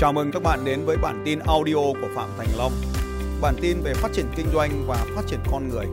Chào 0.00 0.12
mừng 0.12 0.30
các 0.32 0.42
bạn 0.42 0.64
đến 0.64 0.80
với 0.84 0.96
bản 0.96 1.22
tin 1.24 1.38
audio 1.38 1.74
của 1.74 2.08
Phạm 2.14 2.28
Thành 2.38 2.46
Long. 2.58 2.72
Bản 3.40 3.54
tin 3.60 3.76
về 3.84 3.94
phát 3.94 4.08
triển 4.12 4.26
kinh 4.36 4.46
doanh 4.54 4.70
và 4.86 4.96
phát 5.14 5.22
triển 5.26 5.38
con 5.50 5.68
người. 5.68 5.86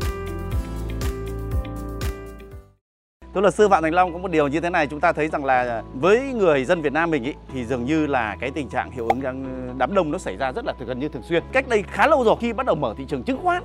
Thưa 3.33 3.41
luật 3.41 3.53
sư 3.53 3.69
Phạm 3.69 3.83
Thành 3.83 3.93
Long 3.93 4.13
có 4.13 4.19
một 4.19 4.31
điều 4.31 4.47
như 4.47 4.59
thế 4.59 4.69
này 4.69 4.87
chúng 4.87 4.99
ta 4.99 5.13
thấy 5.13 5.27
rằng 5.27 5.45
là 5.45 5.83
với 5.93 6.19
người 6.19 6.65
dân 6.65 6.81
Việt 6.81 6.93
Nam 6.93 7.11
mình 7.11 7.23
ý, 7.23 7.33
thì 7.53 7.65
dường 7.65 7.85
như 7.85 8.07
là 8.07 8.37
cái 8.39 8.51
tình 8.51 8.69
trạng 8.69 8.91
hiệu 8.91 9.07
ứng 9.07 9.21
ờ, 9.21 9.33
đám 9.77 9.93
đông 9.93 10.11
nó 10.11 10.17
xảy 10.17 10.37
ra 10.37 10.51
rất 10.51 10.65
là 10.65 10.73
gần 10.87 10.99
như 10.99 11.09
thường 11.09 11.23
xuyên. 11.23 11.43
Cách 11.51 11.67
đây 11.67 11.83
khá 11.87 12.07
lâu 12.07 12.23
rồi 12.23 12.35
khi 12.41 12.53
bắt 12.53 12.65
đầu 12.65 12.75
mở 12.75 12.93
thị 12.97 13.05
trường 13.07 13.23
chứng 13.23 13.39
khoán 13.43 13.63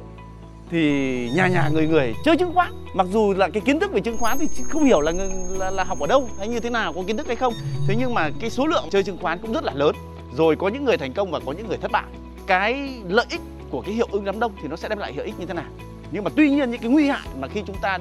thì 0.70 1.30
nhà 1.34 1.48
nhà 1.48 1.68
người 1.72 1.86
người 1.86 2.14
chơi 2.24 2.36
chứng 2.36 2.54
khoán 2.54 2.72
mặc 2.94 3.06
dù 3.12 3.34
là 3.36 3.48
cái 3.48 3.60
kiến 3.60 3.80
thức 3.80 3.92
về 3.92 4.00
chứng 4.00 4.18
khoán 4.18 4.38
thì 4.38 4.48
không 4.68 4.84
hiểu 4.84 5.00
là 5.00 5.12
là, 5.58 5.70
là 5.70 5.84
học 5.84 6.00
ở 6.00 6.06
đâu 6.06 6.28
hay 6.38 6.48
như 6.48 6.60
thế 6.60 6.70
nào 6.70 6.92
có 6.92 7.02
kiến 7.06 7.16
thức 7.16 7.26
hay 7.26 7.36
không 7.36 7.54
thế 7.88 7.94
nhưng 7.98 8.14
mà 8.14 8.30
cái 8.40 8.50
số 8.50 8.66
lượng 8.66 8.84
chơi 8.90 9.02
chứng 9.02 9.18
khoán 9.18 9.38
cũng 9.38 9.52
rất 9.52 9.64
là 9.64 9.72
lớn 9.74 9.96
rồi 10.36 10.56
có 10.56 10.68
những 10.68 10.84
người 10.84 10.96
thành 10.96 11.12
công 11.12 11.30
và 11.30 11.40
có 11.46 11.52
những 11.52 11.68
người 11.68 11.76
thất 11.76 11.90
bại. 11.90 12.10
Cái 12.46 12.90
lợi 13.08 13.26
ích 13.30 13.40
của 13.70 13.80
cái 13.80 13.94
hiệu 13.94 14.08
ứng 14.12 14.24
đám 14.24 14.40
đông 14.40 14.52
thì 14.62 14.68
nó 14.68 14.76
sẽ 14.76 14.88
đem 14.88 14.98
lại 14.98 15.12
hiệu 15.12 15.24
ích 15.24 15.34
như 15.38 15.46
thế 15.46 15.54
nào? 15.54 15.70
Nhưng 16.10 16.24
mà 16.24 16.30
tuy 16.36 16.50
nhiên 16.50 16.70
những 16.70 16.80
cái 16.80 16.90
nguy 16.90 17.08
hại 17.08 17.28
mà 17.40 17.48
khi 17.48 17.62
chúng 17.66 17.76
ta 17.82 17.98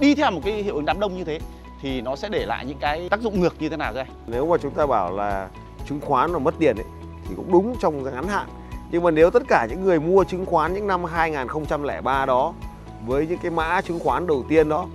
đi 0.00 0.14
theo 0.14 0.30
một 0.30 0.40
cái 0.44 0.62
hiệu 0.62 0.74
ứng 0.74 0.84
đám 0.84 1.00
đông 1.00 1.16
như 1.16 1.24
thế 1.24 1.40
thì 1.80 2.00
nó 2.00 2.16
sẽ 2.16 2.28
để 2.28 2.46
lại 2.46 2.66
những 2.66 2.78
cái 2.80 3.08
tác 3.08 3.20
dụng 3.20 3.40
ngược 3.40 3.54
như 3.60 3.68
thế 3.68 3.76
nào 3.76 3.92
đây 3.94 4.04
nếu 4.26 4.46
mà 4.46 4.56
chúng 4.62 4.74
ta 4.74 4.86
bảo 4.86 5.16
là 5.16 5.48
chứng 5.88 6.00
khoán 6.00 6.32
nó 6.32 6.38
mất 6.38 6.54
tiền 6.58 6.76
ấy, 6.76 6.86
thì 7.28 7.34
cũng 7.36 7.52
đúng 7.52 7.76
trong 7.80 8.02
ngắn 8.02 8.28
hạn. 8.28 8.48
Nhưng 8.90 9.02
mà 9.02 9.10
nếu 9.10 9.30
tất 9.30 9.42
cả 9.48 9.66
những 9.70 9.84
người 9.84 10.00
mua 10.00 10.24
chứng 10.24 10.46
khoán 10.46 10.74
những 10.74 10.86
năm 10.86 11.04
2003 11.04 12.26
đó 12.26 12.54
với 13.06 13.26
những 13.26 13.38
cái 13.38 13.50
mã 13.50 13.80
chứng 13.80 13.98
khoán 13.98 14.26
đầu 14.26 14.44
tiên 14.48 14.68
đó 14.68 14.86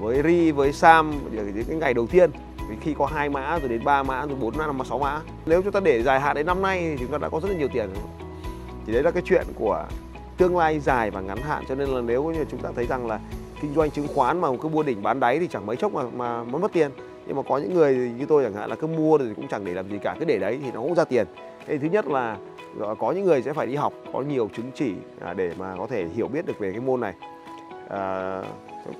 với 0.00 0.22
ri 0.22 0.50
với 0.50 0.72
sam 0.72 1.12
những 1.32 1.64
cái 1.68 1.76
ngày 1.76 1.94
đầu 1.94 2.06
tiên 2.06 2.30
vì 2.68 2.76
khi 2.80 2.94
có 2.98 3.06
hai 3.06 3.28
mã 3.28 3.58
rồi 3.58 3.68
đến 3.68 3.84
ba 3.84 4.02
mã 4.02 4.26
rồi 4.26 4.36
bốn 4.40 4.58
năm 4.58 4.78
sáu 4.84 4.98
mã. 4.98 5.20
Nếu 5.46 5.62
chúng 5.62 5.72
ta 5.72 5.80
để 5.80 6.02
dài 6.02 6.20
hạn 6.20 6.36
đến 6.36 6.46
năm 6.46 6.62
nay 6.62 6.80
thì 6.80 6.96
chúng 6.98 7.12
ta 7.12 7.18
đã 7.18 7.28
có 7.28 7.40
rất 7.40 7.48
là 7.50 7.56
nhiều 7.56 7.68
tiền 7.72 7.88
thì 8.86 8.92
đấy 8.92 9.02
là 9.02 9.10
cái 9.10 9.22
chuyện 9.26 9.46
của 9.54 9.84
tương 10.36 10.56
lai 10.56 10.80
dài 10.80 11.10
và 11.10 11.20
ngắn 11.20 11.38
hạn. 11.38 11.64
Cho 11.68 11.74
nên 11.74 11.88
là 11.88 12.00
nếu 12.00 12.24
như 12.24 12.44
chúng 12.50 12.60
ta 12.60 12.70
thấy 12.76 12.86
rằng 12.86 13.06
là 13.06 13.20
kinh 13.60 13.74
doanh 13.74 13.90
chứng 13.90 14.08
khoán 14.14 14.40
mà 14.40 14.48
cứ 14.62 14.68
mua 14.68 14.82
đỉnh 14.82 15.02
bán 15.02 15.20
đáy 15.20 15.38
thì 15.38 15.48
chẳng 15.48 15.66
mấy 15.66 15.76
chốc 15.76 15.94
mà 15.94 16.02
mà 16.16 16.44
mất 16.44 16.58
mất 16.58 16.72
tiền. 16.72 16.90
Nhưng 17.26 17.36
mà 17.36 17.42
có 17.48 17.58
những 17.58 17.74
người 17.74 18.12
như 18.18 18.26
tôi 18.26 18.44
chẳng 18.44 18.54
hạn 18.54 18.70
là 18.70 18.76
cứ 18.76 18.86
mua 18.86 19.18
thì 19.18 19.24
cũng 19.36 19.48
chẳng 19.48 19.64
để 19.64 19.74
làm 19.74 19.88
gì 19.88 19.98
cả 20.02 20.16
cứ 20.18 20.24
để 20.24 20.38
đấy 20.38 20.58
thì 20.64 20.70
nó 20.74 20.80
cũng 20.80 20.94
ra 20.94 21.04
tiền. 21.04 21.26
Thế 21.66 21.78
thứ 21.78 21.88
nhất 21.88 22.06
là 22.06 22.36
có 22.98 23.12
những 23.12 23.24
người 23.24 23.42
sẽ 23.42 23.52
phải 23.52 23.66
đi 23.66 23.74
học 23.74 23.92
có 24.12 24.20
nhiều 24.20 24.50
chứng 24.56 24.70
chỉ 24.74 24.94
à, 25.20 25.34
để 25.34 25.52
mà 25.58 25.74
có 25.78 25.86
thể 25.86 26.06
hiểu 26.14 26.28
biết 26.28 26.46
được 26.46 26.58
về 26.58 26.70
cái 26.70 26.80
môn 26.80 27.00
này. 27.00 27.14
À, 27.88 28.42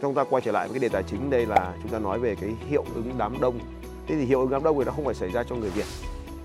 chúng 0.03 0.15
ta 0.15 0.25
quay 0.25 0.43
trở 0.43 0.53
lại 0.53 0.69
với 0.69 0.81
cái 0.81 0.89
đề 0.89 0.93
tài 0.93 1.03
chính 1.03 1.31
đây 1.31 1.47
là 1.47 1.73
chúng 1.83 1.93
ta 1.93 1.99
nói 1.99 2.19
về 2.19 2.35
cái 2.35 2.51
hiệu 2.69 2.85
ứng 2.95 3.15
đám 3.19 3.41
đông. 3.41 3.59
Thế 4.07 4.15
thì 4.15 4.25
hiệu 4.25 4.41
ứng 4.41 4.51
đám 4.51 4.63
đông 4.63 4.79
thì 4.79 4.85
nó 4.85 4.93
không 4.93 5.05
phải 5.05 5.15
xảy 5.15 5.31
ra 5.31 5.45
cho 5.45 5.57
người 5.57 5.71
việt, 5.71 5.87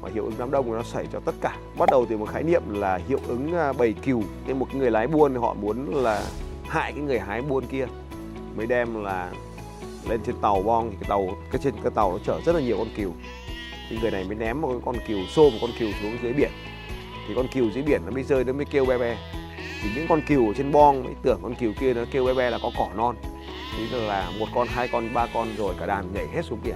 mà 0.01 0.09
hiệu 0.13 0.25
ứng 0.25 0.33
đám 0.37 0.51
đông 0.51 0.71
nó 0.71 0.83
xảy 0.83 1.07
cho 1.13 1.19
tất 1.19 1.35
cả. 1.41 1.57
Bắt 1.77 1.89
đầu 1.91 2.05
từ 2.09 2.17
một 2.17 2.29
khái 2.29 2.43
niệm 2.43 2.61
là 2.69 2.99
hiệu 3.07 3.19
ứng 3.27 3.53
à, 3.53 3.73
bầy 3.73 3.93
cừu. 3.93 4.23
Nên 4.47 4.59
một 4.59 4.75
người 4.75 4.91
lái 4.91 5.07
buôn 5.07 5.35
họ 5.35 5.53
muốn 5.53 5.95
là 5.95 6.23
hại 6.67 6.91
cái 6.91 7.01
người 7.01 7.19
hái 7.19 7.41
buôn 7.41 7.65
kia, 7.65 7.85
mới 8.55 8.67
đem 8.67 9.03
là 9.03 9.31
lên 10.09 10.19
trên 10.25 10.35
tàu 10.41 10.61
bong. 10.61 10.91
Thì 10.91 10.97
cái 11.01 11.09
tàu, 11.09 11.29
cái 11.51 11.61
trên 11.63 11.73
cái 11.83 11.91
tàu 11.95 12.11
nó 12.11 12.17
chở 12.25 12.41
rất 12.45 12.55
là 12.55 12.61
nhiều 12.61 12.77
con 12.77 12.87
cừu. 12.97 13.11
Thì 13.89 13.97
người 14.01 14.11
này 14.11 14.23
mới 14.23 14.35
ném 14.35 14.61
một 14.61 14.81
con 14.85 14.95
cừu, 15.07 15.19
xô 15.35 15.49
một 15.49 15.57
con 15.61 15.71
cừu 15.79 15.89
xuống 16.01 16.17
dưới 16.23 16.33
biển. 16.33 16.51
Thì 17.27 17.33
con 17.35 17.47
cừu 17.47 17.69
dưới 17.73 17.83
biển 17.83 18.01
nó 18.05 18.11
mới 18.11 18.23
rơi, 18.23 18.43
nó 18.43 18.53
mới 18.53 18.65
kêu 18.65 18.85
be 18.85 18.97
be. 18.97 19.17
Thì 19.83 19.89
những 19.95 20.05
con 20.09 20.21
cừu 20.27 20.47
ở 20.47 20.53
trên 20.57 20.71
bong 20.71 21.03
mới 21.03 21.13
tưởng 21.23 21.39
con 21.41 21.55
cừu 21.55 21.71
kia 21.79 21.93
nó 21.93 22.01
kêu 22.11 22.25
be 22.25 22.33
be 22.33 22.49
là 22.49 22.59
có 22.61 22.71
cỏ 22.77 22.87
non 22.95 23.15
thế 23.91 24.07
là 24.07 24.31
một 24.39 24.45
con 24.55 24.67
hai 24.67 24.87
con 24.87 25.13
ba 25.13 25.27
con 25.33 25.47
rồi 25.57 25.73
cả 25.79 25.85
đàn 25.85 26.13
nhảy 26.13 26.27
hết 26.27 26.41
xuống 26.45 26.59
biển. 26.63 26.75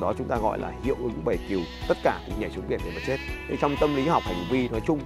Đó 0.00 0.14
chúng 0.18 0.28
ta 0.28 0.36
gọi 0.36 0.58
là 0.58 0.72
hiệu 0.84 0.96
ứng 0.98 1.24
bầy 1.24 1.38
cừu 1.48 1.60
tất 1.88 1.98
cả 2.02 2.20
cũng 2.26 2.40
nhảy 2.40 2.50
xuống 2.50 2.64
biển 2.68 2.80
để 2.84 2.90
mà 2.94 3.00
chết. 3.06 3.16
Thì 3.48 3.56
trong 3.60 3.76
tâm 3.80 3.96
lý 3.96 4.06
học 4.06 4.22
hành 4.22 4.44
vi 4.50 4.68
nói 4.68 4.80
chung 4.86 5.00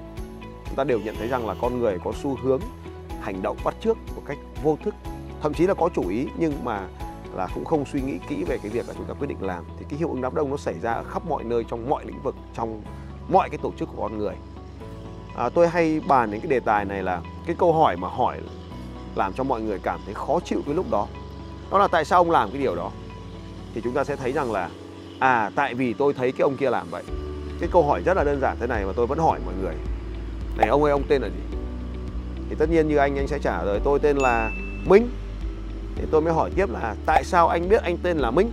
chúng 0.66 0.74
ta 0.76 0.84
đều 0.84 1.00
nhận 1.00 1.14
thấy 1.18 1.28
rằng 1.28 1.48
là 1.48 1.54
con 1.60 1.80
người 1.80 1.98
có 2.04 2.12
xu 2.22 2.36
hướng 2.42 2.60
hành 3.20 3.42
động 3.42 3.56
bắt 3.64 3.74
trước 3.80 3.98
một 4.16 4.22
cách 4.26 4.38
vô 4.62 4.78
thức. 4.84 4.94
Thậm 5.42 5.54
chí 5.54 5.66
là 5.66 5.74
có 5.74 5.88
chủ 5.94 6.08
ý 6.08 6.26
nhưng 6.38 6.64
mà 6.64 6.88
là 7.34 7.48
cũng 7.54 7.64
không 7.64 7.84
suy 7.92 8.00
nghĩ 8.00 8.18
kỹ 8.28 8.44
về 8.44 8.58
cái 8.58 8.70
việc 8.70 8.88
là 8.88 8.94
chúng 8.96 9.06
ta 9.06 9.14
quyết 9.14 9.26
định 9.26 9.42
làm. 9.42 9.64
Thì 9.78 9.84
cái 9.88 9.98
hiệu 9.98 10.08
ứng 10.08 10.22
đám 10.22 10.34
đông 10.34 10.50
nó 10.50 10.56
xảy 10.56 10.74
ra 10.78 10.92
ở 10.92 11.04
khắp 11.04 11.22
mọi 11.28 11.44
nơi 11.44 11.64
trong 11.68 11.90
mọi 11.90 12.04
lĩnh 12.04 12.22
vực 12.22 12.34
trong 12.54 12.82
mọi 13.28 13.50
cái 13.50 13.58
tổ 13.58 13.72
chức 13.78 13.88
của 13.88 14.02
con 14.02 14.18
người. 14.18 14.34
À, 15.36 15.48
tôi 15.48 15.68
hay 15.68 16.00
bàn 16.08 16.30
đến 16.30 16.40
cái 16.40 16.50
đề 16.50 16.60
tài 16.60 16.84
này 16.84 17.02
là 17.02 17.20
cái 17.46 17.56
câu 17.58 17.72
hỏi 17.72 17.96
mà 17.96 18.08
hỏi 18.08 18.40
làm 19.14 19.32
cho 19.32 19.44
mọi 19.44 19.62
người 19.62 19.78
cảm 19.78 20.00
thấy 20.04 20.14
khó 20.14 20.40
chịu 20.44 20.62
cái 20.66 20.74
lúc 20.74 20.86
đó 20.90 21.06
đó 21.70 21.78
là 21.78 21.88
tại 21.88 22.04
sao 22.04 22.20
ông 22.20 22.30
làm 22.30 22.50
cái 22.50 22.60
điều 22.60 22.74
đó. 22.74 22.90
Thì 23.74 23.80
chúng 23.84 23.92
ta 23.92 24.04
sẽ 24.04 24.16
thấy 24.16 24.32
rằng 24.32 24.52
là 24.52 24.70
à 25.18 25.50
tại 25.54 25.74
vì 25.74 25.94
tôi 25.94 26.14
thấy 26.14 26.32
cái 26.32 26.42
ông 26.42 26.56
kia 26.56 26.70
làm 26.70 26.86
vậy. 26.90 27.02
Cái 27.60 27.68
câu 27.72 27.82
hỏi 27.82 28.02
rất 28.02 28.16
là 28.16 28.24
đơn 28.24 28.40
giản 28.40 28.56
thế 28.60 28.66
này 28.66 28.84
mà 28.84 28.92
tôi 28.96 29.06
vẫn 29.06 29.18
hỏi 29.18 29.40
mọi 29.44 29.54
người. 29.62 29.74
Này, 30.56 30.68
ông 30.68 30.82
ơi, 30.82 30.92
ông 30.92 31.02
tên 31.08 31.22
là 31.22 31.28
gì? 31.28 31.56
Thì 32.48 32.56
tất 32.58 32.70
nhiên 32.70 32.88
như 32.88 32.96
anh 32.96 33.16
anh 33.16 33.26
sẽ 33.26 33.38
trả 33.38 33.62
lời, 33.62 33.80
tôi 33.84 33.98
tên 33.98 34.16
là 34.16 34.50
Minh. 34.86 35.08
Thì 35.96 36.02
tôi 36.10 36.20
mới 36.20 36.32
hỏi 36.32 36.50
tiếp 36.56 36.70
là 36.70 36.80
à, 36.80 36.94
tại 37.06 37.24
sao 37.24 37.48
anh 37.48 37.68
biết 37.68 37.82
anh 37.82 37.96
tên 38.02 38.18
là 38.18 38.30
Minh? 38.30 38.50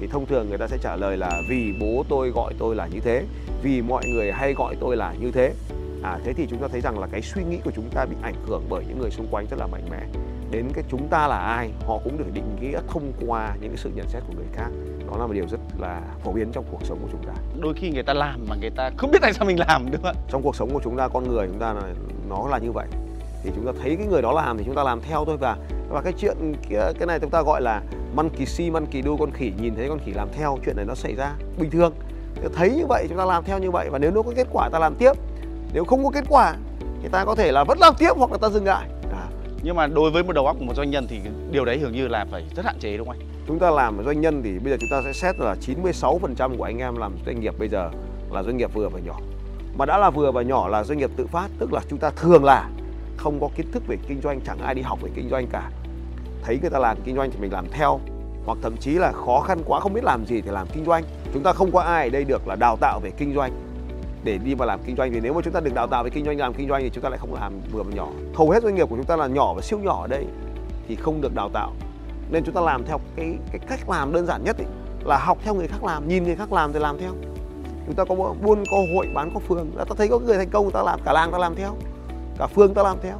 Thì 0.00 0.06
thông 0.06 0.26
thường 0.26 0.48
người 0.48 0.58
ta 0.58 0.66
sẽ 0.68 0.78
trả 0.82 0.96
lời 0.96 1.16
là, 1.16 1.42
vì 1.50 1.74
bố 1.80 2.04
tôi 2.08 2.30
gọi 2.30 2.54
tôi 2.58 2.76
là 2.76 2.86
như 2.86 3.00
thế, 3.00 3.24
vì 3.62 3.82
mọi 3.82 4.04
người 4.06 4.32
hay 4.32 4.54
gọi 4.54 4.76
tôi 4.80 4.96
là 4.96 5.14
như 5.20 5.30
thế. 5.30 5.54
À 6.02 6.18
thế 6.24 6.32
thì 6.32 6.46
chúng 6.50 6.58
ta 6.58 6.68
thấy 6.68 6.80
rằng 6.80 6.98
là 6.98 7.06
cái 7.12 7.22
suy 7.22 7.42
nghĩ 7.44 7.58
của 7.64 7.70
chúng 7.76 7.90
ta 7.94 8.04
bị 8.04 8.16
ảnh 8.22 8.34
hưởng 8.46 8.64
bởi 8.68 8.84
những 8.88 8.98
người 8.98 9.10
xung 9.10 9.26
quanh 9.30 9.46
rất 9.50 9.56
là 9.58 9.66
mạnh 9.66 9.84
mẽ 9.90 10.06
đến 10.50 10.68
cái 10.74 10.84
chúng 10.88 11.08
ta 11.08 11.28
là 11.28 11.38
ai 11.38 11.70
họ 11.86 11.98
cũng 12.04 12.18
được 12.18 12.24
định 12.32 12.56
nghĩa 12.60 12.80
thông 12.88 13.12
qua 13.26 13.56
những 13.60 13.70
cái 13.70 13.78
sự 13.78 13.90
nhận 13.94 14.08
xét 14.08 14.22
của 14.26 14.32
người 14.36 14.46
khác. 14.52 14.68
Đó 15.10 15.16
là 15.18 15.26
một 15.26 15.32
điều 15.32 15.46
rất 15.48 15.60
là 15.78 16.00
phổ 16.24 16.32
biến 16.32 16.52
trong 16.52 16.64
cuộc 16.70 16.84
sống 16.84 16.98
của 17.02 17.08
chúng 17.12 17.22
ta. 17.26 17.32
Đôi 17.60 17.74
khi 17.74 17.90
người 17.90 18.02
ta 18.02 18.12
làm 18.14 18.46
mà 18.48 18.56
người 18.60 18.70
ta 18.70 18.90
không 18.96 19.10
biết 19.10 19.18
tại 19.22 19.32
sao 19.32 19.46
mình 19.46 19.58
làm 19.58 19.90
không 20.02 20.14
trong 20.28 20.42
cuộc 20.42 20.56
sống 20.56 20.70
của 20.72 20.80
chúng 20.84 20.96
ta 20.96 21.08
con 21.08 21.28
người 21.28 21.46
chúng 21.46 21.58
ta 21.58 21.72
là 21.72 21.82
nó 22.28 22.48
là 22.48 22.58
như 22.58 22.72
vậy. 22.72 22.86
Thì 23.42 23.50
chúng 23.54 23.66
ta 23.66 23.72
thấy 23.82 23.96
cái 23.96 24.06
người 24.06 24.22
đó 24.22 24.32
làm 24.32 24.58
thì 24.58 24.64
chúng 24.64 24.74
ta 24.74 24.82
làm 24.82 25.00
theo 25.00 25.24
thôi. 25.24 25.36
Và 25.36 25.56
và 25.90 26.02
cái 26.02 26.12
chuyện 26.12 26.36
cái, 26.70 26.94
cái 26.98 27.06
này 27.06 27.20
chúng 27.20 27.30
ta 27.30 27.42
gọi 27.42 27.62
là 27.62 27.82
monkey 28.14 28.46
see 28.46 28.70
monkey 28.70 29.02
do 29.02 29.10
con 29.18 29.30
khỉ 29.30 29.52
nhìn 29.60 29.74
thấy 29.74 29.88
con 29.88 29.98
khỉ 29.98 30.12
làm 30.12 30.28
theo 30.32 30.58
chuyện 30.64 30.76
này 30.76 30.84
nó 30.84 30.94
xảy 30.94 31.14
ra 31.14 31.32
bình 31.58 31.70
thường. 31.70 31.92
Thấy 32.54 32.70
như 32.70 32.86
vậy 32.86 33.06
chúng 33.08 33.18
ta 33.18 33.24
làm 33.24 33.44
theo 33.44 33.58
như 33.58 33.70
vậy. 33.70 33.88
Và 33.90 33.98
nếu 33.98 34.10
nó 34.10 34.22
có 34.22 34.32
kết 34.36 34.46
quả 34.52 34.68
ta 34.72 34.78
làm 34.78 34.94
tiếp. 34.94 35.12
Nếu 35.72 35.84
không 35.84 36.04
có 36.04 36.10
kết 36.10 36.24
quả 36.28 36.54
thì 37.02 37.08
ta 37.08 37.24
có 37.24 37.34
thể 37.34 37.52
là 37.52 37.64
vẫn 37.64 37.78
làm 37.78 37.94
tiếp 37.98 38.12
hoặc 38.16 38.32
là 38.32 38.38
ta 38.38 38.48
dừng 38.48 38.64
lại 38.64 38.88
nhưng 39.62 39.76
mà 39.76 39.86
đối 39.86 40.10
với 40.10 40.22
một 40.22 40.32
đầu 40.32 40.46
óc 40.46 40.56
của 40.58 40.64
một 40.64 40.74
doanh 40.76 40.90
nhân 40.90 41.06
thì 41.08 41.20
điều 41.50 41.64
đấy 41.64 41.78
dường 41.80 41.92
như 41.92 42.08
là 42.08 42.26
phải 42.30 42.44
rất 42.56 42.64
hạn 42.64 42.78
chế, 42.80 42.96
đúng 42.96 43.08
không 43.08 43.16
anh? 43.20 43.28
Chúng 43.46 43.58
ta 43.58 43.70
làm 43.70 44.04
doanh 44.04 44.20
nhân 44.20 44.42
thì 44.44 44.58
bây 44.58 44.70
giờ 44.70 44.76
chúng 44.80 44.90
ta 44.90 45.02
sẽ 45.04 45.12
xét 45.12 45.38
là 45.38 45.56
96% 45.66 46.56
của 46.56 46.64
anh 46.64 46.78
em 46.78 46.96
làm 46.96 47.12
doanh 47.26 47.40
nghiệp 47.40 47.54
bây 47.58 47.68
giờ 47.68 47.90
là 48.30 48.42
doanh 48.42 48.56
nghiệp 48.56 48.74
vừa 48.74 48.88
và 48.88 49.00
nhỏ. 49.00 49.18
Mà 49.76 49.86
đã 49.86 49.98
là 49.98 50.10
vừa 50.10 50.32
và 50.32 50.42
nhỏ 50.42 50.68
là 50.68 50.84
doanh 50.84 50.98
nghiệp 50.98 51.10
tự 51.16 51.26
phát, 51.26 51.48
tức 51.58 51.72
là 51.72 51.80
chúng 51.90 51.98
ta 51.98 52.10
thường 52.10 52.44
là 52.44 52.70
không 53.16 53.40
có 53.40 53.48
kiến 53.56 53.66
thức 53.72 53.82
về 53.86 53.96
kinh 54.08 54.20
doanh, 54.20 54.40
chẳng 54.46 54.58
ai 54.58 54.74
đi 54.74 54.82
học 54.82 54.98
về 55.02 55.10
kinh 55.14 55.28
doanh 55.30 55.46
cả. 55.46 55.70
Thấy 56.42 56.58
người 56.60 56.70
ta 56.70 56.78
làm 56.78 56.96
kinh 57.04 57.16
doanh 57.16 57.30
thì 57.30 57.36
mình 57.40 57.52
làm 57.52 57.66
theo, 57.70 58.00
hoặc 58.46 58.58
thậm 58.62 58.76
chí 58.76 58.90
là 58.90 59.12
khó 59.12 59.40
khăn 59.40 59.58
quá 59.66 59.80
không 59.80 59.92
biết 59.92 60.04
làm 60.04 60.26
gì 60.26 60.40
thì 60.40 60.50
làm 60.50 60.66
kinh 60.72 60.84
doanh. 60.84 61.04
Chúng 61.34 61.42
ta 61.42 61.52
không 61.52 61.72
có 61.72 61.80
ai 61.80 62.04
ở 62.04 62.10
đây 62.10 62.24
được 62.24 62.48
là 62.48 62.56
đào 62.56 62.76
tạo 62.76 63.00
về 63.00 63.10
kinh 63.10 63.34
doanh 63.34 63.52
để 64.24 64.38
đi 64.38 64.54
vào 64.54 64.68
làm 64.68 64.80
kinh 64.86 64.96
doanh 64.96 65.12
vì 65.12 65.20
nếu 65.20 65.34
mà 65.34 65.40
chúng 65.44 65.52
ta 65.52 65.60
được 65.60 65.74
đào 65.74 65.86
tạo 65.86 66.04
về 66.04 66.10
kinh 66.10 66.24
doanh 66.24 66.38
làm 66.38 66.54
kinh 66.54 66.68
doanh 66.68 66.82
thì 66.82 66.90
chúng 66.90 67.04
ta 67.04 67.08
lại 67.08 67.18
không 67.18 67.34
làm 67.34 67.60
vừa 67.72 67.82
và 67.82 67.92
nhỏ. 67.94 68.08
Hầu 68.34 68.50
hết 68.50 68.62
doanh 68.62 68.74
nghiệp 68.74 68.88
của 68.90 68.96
chúng 68.96 69.04
ta 69.04 69.16
là 69.16 69.26
nhỏ 69.26 69.54
và 69.54 69.62
siêu 69.62 69.78
nhỏ 69.78 70.00
ở 70.02 70.06
đây 70.06 70.26
thì 70.88 70.96
không 70.96 71.20
được 71.20 71.34
đào 71.34 71.50
tạo. 71.52 71.72
Nên 72.30 72.44
chúng 72.44 72.54
ta 72.54 72.60
làm 72.60 72.84
theo 72.84 72.98
cái 73.16 73.36
cái 73.52 73.60
cách 73.68 73.90
làm 73.90 74.12
đơn 74.12 74.26
giản 74.26 74.44
nhất 74.44 74.58
ý, 74.58 74.64
là 75.04 75.18
học 75.18 75.38
theo 75.44 75.54
người 75.54 75.66
khác 75.66 75.84
làm 75.84 76.08
nhìn 76.08 76.24
người 76.24 76.36
khác 76.36 76.52
làm 76.52 76.72
thì 76.72 76.78
làm 76.78 76.98
theo. 76.98 77.12
Chúng 77.86 77.94
ta 77.94 78.04
có 78.04 78.14
buôn 78.14 78.64
có 78.70 78.76
hội 78.94 79.06
bán 79.14 79.30
có 79.34 79.40
phường. 79.40 79.70
Ta 79.76 79.94
thấy 79.96 80.08
có 80.08 80.18
người 80.18 80.36
thành 80.36 80.50
công 80.50 80.64
người 80.64 80.72
ta 80.72 80.82
làm 80.82 81.00
cả 81.04 81.12
làng 81.12 81.32
ta 81.32 81.38
làm 81.38 81.54
theo 81.54 81.76
cả 82.38 82.46
phương 82.46 82.74
ta 82.74 82.82
làm 82.82 82.96
theo. 83.02 83.16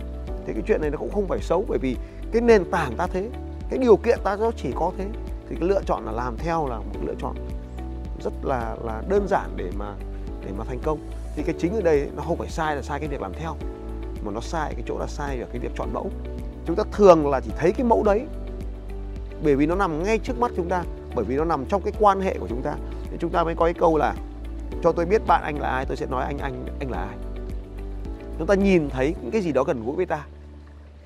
Thì 0.47 0.53
cái 0.53 0.63
chuyện 0.67 0.81
này 0.81 0.91
nó 0.91 0.99
cũng 0.99 1.11
không 1.13 1.27
phải 1.29 1.41
xấu 1.41 1.65
bởi 1.69 1.79
vì 1.79 1.97
cái 2.33 2.43
nền 2.43 2.71
tảng 2.71 2.97
ta 2.97 3.07
thế 3.07 3.31
cái 3.71 3.79
điều 3.79 3.97
kiện 3.97 4.19
ta 4.25 4.37
nó 4.37 4.51
chỉ 4.57 4.73
có 4.75 4.93
thế. 4.99 5.07
Thì 5.49 5.57
cái 5.61 5.69
lựa 5.69 5.83
chọn 5.87 6.05
là 6.05 6.13
làm 6.13 6.37
theo 6.39 6.67
là 6.69 6.77
một 6.77 7.01
lựa 7.05 7.15
chọn 7.19 7.35
rất 8.25 8.33
là 8.43 8.77
là 8.85 9.03
đơn 9.09 9.29
giản 9.29 9.51
để 9.57 9.71
mà 9.79 9.95
để 10.45 10.53
mà 10.59 10.65
thành 10.65 10.79
công. 10.83 10.99
Thì 11.37 11.43
cái 11.43 11.55
chính 11.59 11.75
ở 11.75 11.83
đây 11.83 12.09
nó 12.17 12.23
không 12.23 12.37
phải 12.37 12.49
sai 12.49 12.77
là 12.77 12.83
sai 12.83 13.01
cái 13.01 13.09
việc 13.09 13.21
làm 13.21 13.33
theo, 13.35 13.57
mà 14.25 14.33
nó 14.33 14.41
sai, 14.41 14.75
cái 14.75 14.83
chỗ 14.87 14.99
là 14.99 15.07
sai 15.07 15.41
ở 15.41 15.47
cái 15.53 15.59
việc 15.59 15.73
chọn 15.79 15.93
mẫu. 15.93 16.11
Chúng 16.67 16.77
ta 16.77 16.85
thường 16.93 17.31
là 17.31 17.41
chỉ 17.41 17.51
thấy 17.59 17.73
cái 17.73 17.87
mẫu 17.87 18.03
đấy 18.03 18.27
bởi 19.43 19.57
vì 19.57 19.67
nó 19.67 19.75
nằm 19.75 20.03
ngay 20.03 20.19
trước 20.19 20.41
mắt 20.41 20.51
chúng 20.57 20.69
ta, 20.69 20.85
bởi 21.15 21.25
vì 21.25 21.37
nó 21.37 21.45
nằm 21.45 21.67
trong 21.67 21.83
cái 21.83 21.93
quan 21.99 22.21
hệ 22.21 22.39
của 22.39 22.49
chúng 22.49 22.63
ta. 22.63 22.75
Thì 23.11 23.17
chúng 23.21 23.31
ta 23.31 23.45
mới 23.45 23.55
có 23.55 23.65
cái 23.65 23.75
câu 23.75 23.97
là, 23.97 24.15
cho 24.83 24.93
tôi 24.93 25.07
biết 25.07 25.27
bạn 25.27 25.43
anh 25.43 25.59
là 25.61 25.69
ai, 25.69 25.85
tôi 25.87 25.97
sẽ 25.97 26.07
nói 26.07 26.25
anh 26.25 26.39
anh 26.39 26.65
anh 26.81 26.91
là 26.91 26.99
ai. 26.99 27.17
Chúng 28.39 28.47
ta 28.47 28.55
nhìn 28.55 28.89
thấy 28.91 29.15
cái 29.33 29.41
gì 29.41 29.53
đó 29.53 29.65
gần 29.65 29.85
gũi 29.85 29.97
với 29.97 30.07
ta, 30.07 30.27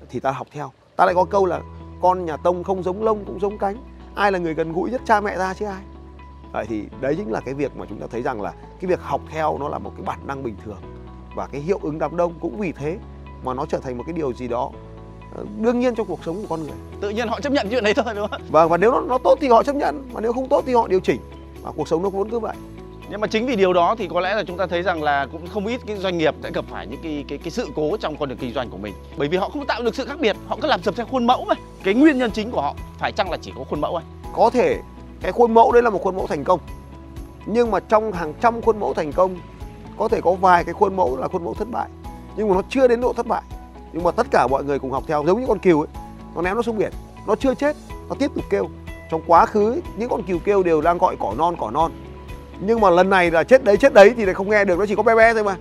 thì 0.09 0.19
ta 0.19 0.31
học 0.31 0.47
theo. 0.51 0.71
Ta 0.95 1.05
lại 1.05 1.15
có 1.15 1.25
câu 1.25 1.45
là, 1.45 1.61
con 2.01 2.25
nhà 2.25 2.37
tông 2.37 2.63
không 2.63 2.83
giống 2.83 3.03
lông 3.03 3.25
cũng 3.25 3.39
giống 3.39 3.57
cánh, 3.57 3.75
ai 4.15 4.31
là 4.31 4.39
người 4.39 4.53
gần 4.53 4.73
gũi 4.73 4.91
nhất 4.91 5.01
cha 5.05 5.21
mẹ 5.21 5.37
ta 5.37 5.53
chứ 5.53 5.65
ai? 5.65 5.81
Vậy 6.55 6.65
thì 6.69 6.83
đấy 7.01 7.15
chính 7.17 7.31
là 7.31 7.39
cái 7.39 7.53
việc 7.53 7.77
mà 7.77 7.85
chúng 7.89 7.99
ta 7.99 8.07
thấy 8.11 8.21
rằng 8.21 8.41
là 8.41 8.53
cái 8.81 8.89
việc 8.89 9.01
học 9.01 9.21
theo 9.29 9.57
nó 9.57 9.69
là 9.69 9.77
một 9.77 9.91
cái 9.97 10.05
bản 10.05 10.19
năng 10.27 10.43
bình 10.43 10.55
thường 10.65 10.77
và 11.35 11.47
cái 11.47 11.61
hiệu 11.61 11.79
ứng 11.81 11.99
đám 11.99 12.17
đông 12.17 12.33
cũng 12.39 12.59
vì 12.59 12.71
thế 12.71 12.97
mà 13.43 13.53
nó 13.53 13.65
trở 13.65 13.79
thành 13.79 13.97
một 13.97 14.03
cái 14.07 14.13
điều 14.13 14.33
gì 14.33 14.47
đó 14.47 14.71
ờ, 15.35 15.45
đương 15.61 15.79
nhiên 15.79 15.95
trong 15.95 16.07
cuộc 16.07 16.19
sống 16.25 16.35
của 16.35 16.47
con 16.49 16.63
người. 16.63 16.77
Tự 17.01 17.09
nhiên 17.09 17.27
họ 17.27 17.39
chấp 17.41 17.53
nhận 17.53 17.67
chuyện 17.71 17.83
đấy 17.83 17.93
thôi 17.93 18.13
đúng 18.15 18.27
không? 18.27 18.41
Và 18.51 18.67
và 18.67 18.77
nếu 18.77 18.91
nó, 18.91 19.01
nó 19.01 19.17
tốt 19.17 19.37
thì 19.41 19.47
họ 19.47 19.63
chấp 19.63 19.75
nhận 19.75 20.09
mà 20.13 20.21
nếu 20.21 20.33
không 20.33 20.49
tốt 20.49 20.63
thì 20.67 20.73
họ 20.73 20.87
điều 20.87 20.99
chỉnh. 20.99 21.19
Và 21.61 21.71
cuộc 21.75 21.87
sống 21.87 22.03
nó 22.03 22.09
vốn 22.09 22.29
cứ 22.29 22.39
vậy. 22.39 22.55
Nhưng 23.09 23.21
mà 23.21 23.27
chính 23.27 23.45
vì 23.45 23.55
điều 23.55 23.73
đó 23.73 23.95
thì 23.97 24.07
có 24.07 24.19
lẽ 24.19 24.35
là 24.35 24.43
chúng 24.43 24.57
ta 24.57 24.67
thấy 24.67 24.81
rằng 24.81 25.03
là 25.03 25.27
cũng 25.31 25.47
không 25.47 25.67
ít 25.67 25.81
cái 25.85 25.97
doanh 25.97 26.17
nghiệp 26.17 26.35
đã 26.41 26.49
gặp 26.53 26.65
phải 26.69 26.87
những 26.87 26.99
cái 27.03 27.25
cái 27.27 27.37
cái 27.37 27.51
sự 27.51 27.67
cố 27.75 27.97
trong 27.97 28.17
con 28.17 28.29
đường 28.29 28.37
kinh 28.37 28.53
doanh 28.53 28.69
của 28.69 28.77
mình. 28.77 28.93
Bởi 29.17 29.27
vì 29.27 29.37
họ 29.37 29.49
không 29.49 29.65
tạo 29.65 29.81
được 29.83 29.95
sự 29.95 30.05
khác 30.05 30.19
biệt 30.19 30.35
họ 30.47 30.57
cứ 30.61 30.67
làm 30.67 30.83
dập 30.83 30.95
theo 30.95 31.05
khuôn 31.05 31.27
mẫu 31.27 31.45
mà. 31.45 31.55
Cái 31.83 31.93
nguyên 31.93 32.17
nhân 32.17 32.31
chính 32.31 32.51
của 32.51 32.61
họ 32.61 32.75
phải 32.97 33.11
chăng 33.11 33.31
là 33.31 33.37
chỉ 33.41 33.51
có 33.57 33.63
khuôn 33.63 33.81
mẫu 33.81 33.95
anh 33.95 34.05
có 34.35 34.49
thể 34.49 34.81
cái 35.25 35.31
khuôn 35.31 35.53
mẫu 35.53 35.71
đấy 35.71 35.83
là 35.83 35.89
một 35.89 36.01
khuôn 36.03 36.15
mẫu 36.15 36.27
thành 36.27 36.43
công. 36.43 36.59
Nhưng 37.45 37.71
mà 37.71 37.79
trong 37.79 38.11
hàng 38.11 38.33
trăm 38.41 38.61
khuôn 38.61 38.79
mẫu 38.79 38.93
thành 38.93 39.11
công, 39.11 39.37
có 39.97 40.07
thể 40.07 40.21
có 40.21 40.31
vài 40.33 40.63
cái 40.63 40.73
khuôn 40.73 40.95
mẫu 40.95 41.17
là 41.17 41.27
khuôn 41.27 41.43
mẫu 41.43 41.53
thất 41.53 41.71
bại. 41.71 41.89
Nhưng 42.35 42.49
mà 42.49 42.55
nó 42.55 42.61
chưa 42.69 42.87
đến 42.87 43.01
độ 43.01 43.13
thất 43.13 43.27
bại. 43.27 43.41
Nhưng 43.93 44.03
mà 44.03 44.11
tất 44.11 44.27
cả 44.31 44.47
mọi 44.47 44.63
người 44.63 44.79
cùng 44.79 44.91
học 44.91 45.03
theo, 45.07 45.23
giống 45.27 45.39
như 45.39 45.47
con 45.47 45.59
cừu 45.59 45.81
ấy, 45.81 45.87
nó 46.35 46.41
ném 46.41 46.55
nó 46.55 46.61
xuống 46.61 46.77
biển, 46.77 46.91
nó 47.27 47.35
chưa 47.35 47.55
chết, 47.55 47.75
nó 48.09 48.15
tiếp 48.19 48.31
tục 48.35 48.43
kêu. 48.49 48.69
Trong 49.11 49.21
quá 49.27 49.45
khứ, 49.45 49.81
những 49.97 50.09
con 50.09 50.23
cừu 50.23 50.39
kêu 50.39 50.63
đều 50.63 50.81
đang 50.81 50.97
gọi 50.97 51.15
cỏ 51.19 51.33
non 51.37 51.55
cỏ 51.59 51.71
non. 51.71 51.91
Nhưng 52.59 52.79
mà 52.79 52.89
lần 52.89 53.09
này 53.09 53.31
là 53.31 53.43
chết 53.43 53.63
đấy 53.63 53.77
chết 53.77 53.93
đấy 53.93 54.13
thì 54.17 54.25
lại 54.25 54.33
không 54.33 54.49
nghe 54.49 54.65
được, 54.65 54.79
nó 54.79 54.85
chỉ 54.85 54.95
có 54.95 55.03
bé 55.03 55.15
bé 55.15 55.33
thôi 55.33 55.43
mà. 55.43 55.55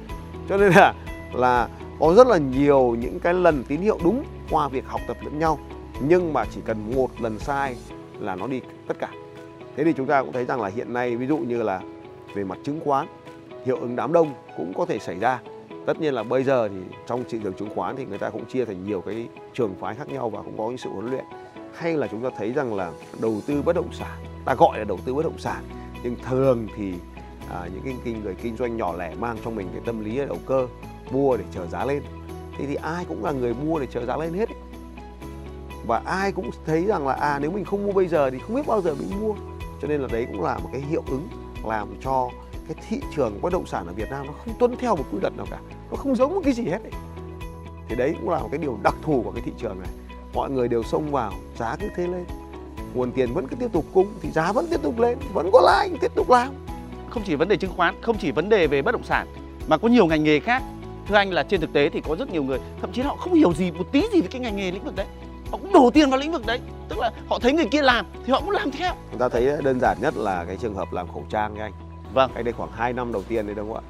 Cho 0.49 0.57
nên 0.57 0.73
là 0.73 0.95
là 1.33 1.69
có 2.01 2.15
rất 2.15 2.27
là 2.27 2.39
nhiều 2.39 2.97
những 3.01 3.21
cái 3.21 3.35
lần 3.35 3.65
tín 3.69 3.81
hiệu 3.81 3.99
đúng 4.05 4.25
qua 4.51 4.69
việc 4.69 4.85
học 4.87 5.01
tập 5.07 5.17
lẫn 5.25 5.39
nhau. 5.39 5.59
Nhưng 6.01 6.33
mà 6.33 6.45
chỉ 6.55 6.61
cần 6.65 6.93
một 6.97 7.09
lần 7.19 7.39
sai 7.39 7.77
là 8.21 8.35
nó 8.35 8.47
đi 8.47 8.61
tất 8.89 8.99
cả 8.99 9.09
thế 9.77 9.85
thì 9.85 9.93
chúng 9.93 10.07
ta 10.07 10.23
cũng 10.23 10.33
thấy 10.33 10.45
rằng 10.45 10.61
là 10.61 10.69
hiện 10.69 10.93
nay 10.93 11.17
ví 11.17 11.27
dụ 11.27 11.39
như 11.39 11.63
là 11.63 11.81
về 12.35 12.45
mặt 12.45 12.59
chứng 12.65 12.81
khoán 12.85 13.07
hiệu 13.65 13.77
ứng 13.77 13.97
đám 13.97 14.13
đông 14.13 14.35
cũng 14.57 14.73
có 14.77 14.87
thể 14.87 14.99
xảy 14.99 15.19
ra. 15.19 15.41
Tất 15.87 16.01
nhiên 16.01 16.15
là 16.15 16.23
bây 16.23 16.45
giờ 16.45 16.69
thì 16.69 16.77
trong 17.07 17.25
thị 17.29 17.39
trường 17.43 17.55
chứng 17.55 17.75
khoán 17.75 17.97
thì 17.97 18.05
người 18.05 18.19
ta 18.19 18.31
cũng 18.31 18.45
chia 18.45 18.65
thành 18.65 18.85
nhiều 18.85 19.01
cái 19.01 19.29
trường 19.55 19.75
phái 19.81 19.95
khác 19.95 20.09
nhau 20.09 20.31
và 20.31 20.43
cũng 20.43 20.59
có 20.59 20.69
những 20.69 20.79
sự 20.79 20.91
huấn 20.91 21.11
luyện. 21.11 21.25
Hay 21.75 21.97
là 21.97 22.07
chúng 22.07 22.23
ta 22.23 22.31
thấy 22.39 22.53
rằng 22.53 22.75
là 22.75 22.93
đầu 23.21 23.41
tư 23.47 23.63
bất 23.63 23.77
động 23.77 23.93
sản 23.93 24.19
ta 24.45 24.55
gọi 24.55 24.79
là 24.79 24.85
đầu 24.85 24.99
tư 25.05 25.15
bất 25.15 25.25
động 25.25 25.39
sản 25.39 25.65
nhưng 26.03 26.17
thường 26.29 26.67
thì 26.77 26.95
à, 27.51 27.69
những 27.75 27.83
cái, 27.85 27.95
cái 28.05 28.15
người 28.23 28.35
kinh 28.43 28.57
doanh 28.57 28.77
nhỏ 28.77 28.95
lẻ 28.97 29.15
mang 29.15 29.37
trong 29.45 29.57
mình 29.57 29.69
cái 29.73 29.83
tâm 29.87 30.05
lý 30.05 30.17
đầu 30.17 30.39
cơ 30.47 30.67
mua 31.11 31.37
để 31.37 31.45
chờ 31.55 31.67
giá 31.67 31.85
lên. 31.85 32.03
Thế 32.59 32.67
thì 32.67 32.75
ai 32.75 33.05
cũng 33.09 33.25
là 33.25 33.33
người 33.33 33.55
mua 33.55 33.79
để 33.79 33.87
chờ 33.87 34.07
giá 34.07 34.17
lên 34.17 34.33
hết 34.33 34.49
ấy. 34.49 34.59
và 35.87 36.03
ai 36.05 36.33
cũng 36.33 36.51
thấy 36.67 36.85
rằng 36.87 37.07
là 37.07 37.15
à 37.15 37.39
nếu 37.39 37.51
mình 37.51 37.65
không 37.65 37.87
mua 37.87 37.93
bây 37.93 38.09
giờ 38.09 38.31
thì 38.31 38.39
không 38.39 38.57
biết 38.57 38.67
bao 38.67 38.83
giờ 38.83 38.95
mình 38.95 39.11
mua 39.21 39.35
cho 39.85 39.89
nên 39.89 40.01
là 40.01 40.09
đấy 40.13 40.27
cũng 40.33 40.43
là 40.43 40.59
một 40.59 40.69
cái 40.73 40.81
hiệu 40.81 41.03
ứng 41.07 41.29
làm 41.65 41.89
cho 42.01 42.31
cái 42.69 42.85
thị 42.89 43.01
trường 43.17 43.41
bất 43.43 43.53
động 43.53 43.67
sản 43.67 43.87
ở 43.87 43.93
Việt 43.93 44.11
Nam 44.11 44.27
nó 44.27 44.33
không 44.33 44.55
tuân 44.59 44.77
theo 44.77 44.97
một 44.97 45.05
quy 45.13 45.19
luật 45.21 45.37
nào 45.37 45.47
cả. 45.51 45.59
Nó 45.91 45.97
không 45.97 46.17
giống 46.17 46.35
một 46.35 46.41
cái 46.45 46.53
gì 46.53 46.65
hết 46.65 46.83
ấy. 46.83 46.93
thì 47.89 47.97
đấy 47.97 48.15
cũng 48.21 48.31
là 48.31 48.39
một 48.39 48.49
cái 48.51 48.59
điều 48.59 48.79
đặc 48.83 48.95
thù 49.03 49.23
của 49.23 49.31
cái 49.31 49.43
thị 49.45 49.53
trường 49.59 49.79
này. 49.79 49.89
Mọi 50.35 50.51
người 50.51 50.69
đều 50.69 50.83
xông 50.83 51.11
vào, 51.11 51.33
giá 51.59 51.77
cứ 51.81 51.89
thế 51.97 52.07
lên. 52.07 52.25
Nguồn 52.95 53.13
tiền 53.13 53.35
vẫn 53.35 53.49
cứ 53.49 53.57
tiếp 53.57 53.73
tục 53.73 53.85
cung, 53.95 54.07
thì 54.21 54.31
giá 54.31 54.53
vẫn 54.53 54.67
tiếp 54.71 54.83
tục 54.83 55.01
lên 55.01 55.19
vẫn 55.33 55.51
có 55.53 55.61
lãi, 55.61 55.91
tiếp 56.01 56.15
tục 56.15 56.31
làm. 56.31 56.49
Không 57.11 57.23
chỉ 57.27 57.35
vấn 57.35 57.49
đề 57.49 57.57
chứng 57.57 57.73
khoán, 57.77 57.95
không 58.03 58.17
chỉ 58.19 58.31
vấn 58.31 58.49
đề 58.49 58.67
về 58.67 58.83
bất 58.83 58.93
động 58.93 59.05
sản, 59.05 59.27
mà 59.69 59.79
có 59.79 59.89
nhiều 59.89 60.07
ngành 60.07 60.25
nghề 60.25 60.41
khác. 60.41 60.63
Thưa 61.09 61.15
anh 61.15 61.31
là 61.31 61.43
trên 61.43 61.61
thực 61.61 61.73
tế 61.73 61.89
thì 61.89 62.01
có 62.01 62.17
rất 62.17 62.31
nhiều 62.31 62.43
người, 62.45 62.59
thậm 62.81 62.93
chí 62.93 63.03
họ 63.03 63.17
không 63.17 63.35
hiểu 63.35 63.53
gì, 63.55 63.71
một 63.71 63.93
tí 63.93 64.03
gì 64.13 64.21
về 64.21 64.29
cái 64.31 64.41
ngành 64.41 64.57
nghề 64.57 64.71
lĩnh 64.71 64.85
vực 64.85 64.97
đấy 64.97 65.07
họ 65.55 65.59
cũng 65.63 65.73
đổ 65.73 65.91
tiền 65.95 66.11
vào 66.11 66.21
lĩnh 66.21 66.33
vực 66.33 66.47
đấy. 66.47 66.61
Tức 66.89 66.99
là 66.99 67.11
họ 67.29 67.39
thấy 67.39 67.53
người 67.53 67.67
kia 67.67 67.83
làm 67.83 68.07
thì 68.27 68.33
họ 68.33 68.41
cũng 68.41 68.51
làm 68.51 68.71
theo. 68.71 68.93
Chúng 69.11 69.21
ta 69.21 69.29
thấy 69.29 69.53
đơn 69.63 69.81
giản 69.81 69.97
nhất 70.01 70.17
là 70.17 70.45
cái 70.45 70.57
trường 70.57 70.75
hợp 70.75 70.93
làm 70.93 71.13
khẩu 71.13 71.25
trang 71.31 71.55
nha 71.55 71.63
anh. 71.63 71.73
Vâng. 72.15 72.31
Cách 72.35 72.45
đây 72.45 72.53
khoảng 72.53 72.71
2 72.73 72.93
năm 72.93 73.13
đầu 73.13 73.23
tiên 73.29 73.47
đấy 73.47 73.55
đúng 73.55 73.73
không 73.73 73.77
ạ? 73.77 73.89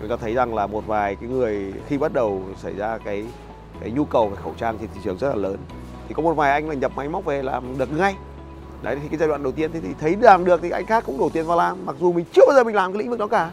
Chúng 0.00 0.10
ta 0.10 0.16
thấy 0.20 0.34
rằng 0.34 0.54
là 0.54 0.66
một 0.66 0.86
vài 0.86 1.16
cái 1.16 1.28
người 1.28 1.72
khi 1.88 1.98
bắt 1.98 2.12
đầu 2.12 2.42
xảy 2.62 2.74
ra 2.76 2.98
cái 2.98 3.24
cái 3.80 3.90
nhu 3.90 4.04
cầu 4.04 4.28
về 4.28 4.36
khẩu 4.42 4.54
trang 4.58 4.78
trên 4.78 4.88
thị 4.94 5.00
trường 5.04 5.18
rất 5.18 5.28
là 5.28 5.34
lớn. 5.34 5.56
Thì 6.08 6.14
có 6.14 6.22
một 6.22 6.34
vài 6.34 6.52
anh 6.52 6.68
là 6.68 6.74
nhập 6.74 6.92
máy 6.96 7.08
móc 7.08 7.24
về 7.24 7.42
làm 7.42 7.78
được 7.78 7.98
ngay. 7.98 8.14
Đấy 8.82 8.96
thì 9.02 9.08
cái 9.08 9.18
giai 9.18 9.28
đoạn 9.28 9.42
đầu 9.42 9.52
tiên 9.52 9.70
thì, 9.72 9.80
thì 9.80 9.88
thấy 10.00 10.16
làm 10.20 10.44
được 10.44 10.60
thì 10.62 10.70
anh 10.70 10.86
khác 10.86 11.04
cũng 11.06 11.18
đổ 11.18 11.28
tiền 11.28 11.46
vào 11.46 11.56
làm 11.56 11.86
mặc 11.86 11.96
dù 12.00 12.12
mình 12.12 12.24
chưa 12.32 12.42
bao 12.46 12.56
giờ 12.56 12.64
mình 12.64 12.74
làm 12.74 12.92
cái 12.92 12.98
lĩnh 12.98 13.10
vực 13.10 13.18
đó 13.18 13.26
cả. 13.26 13.50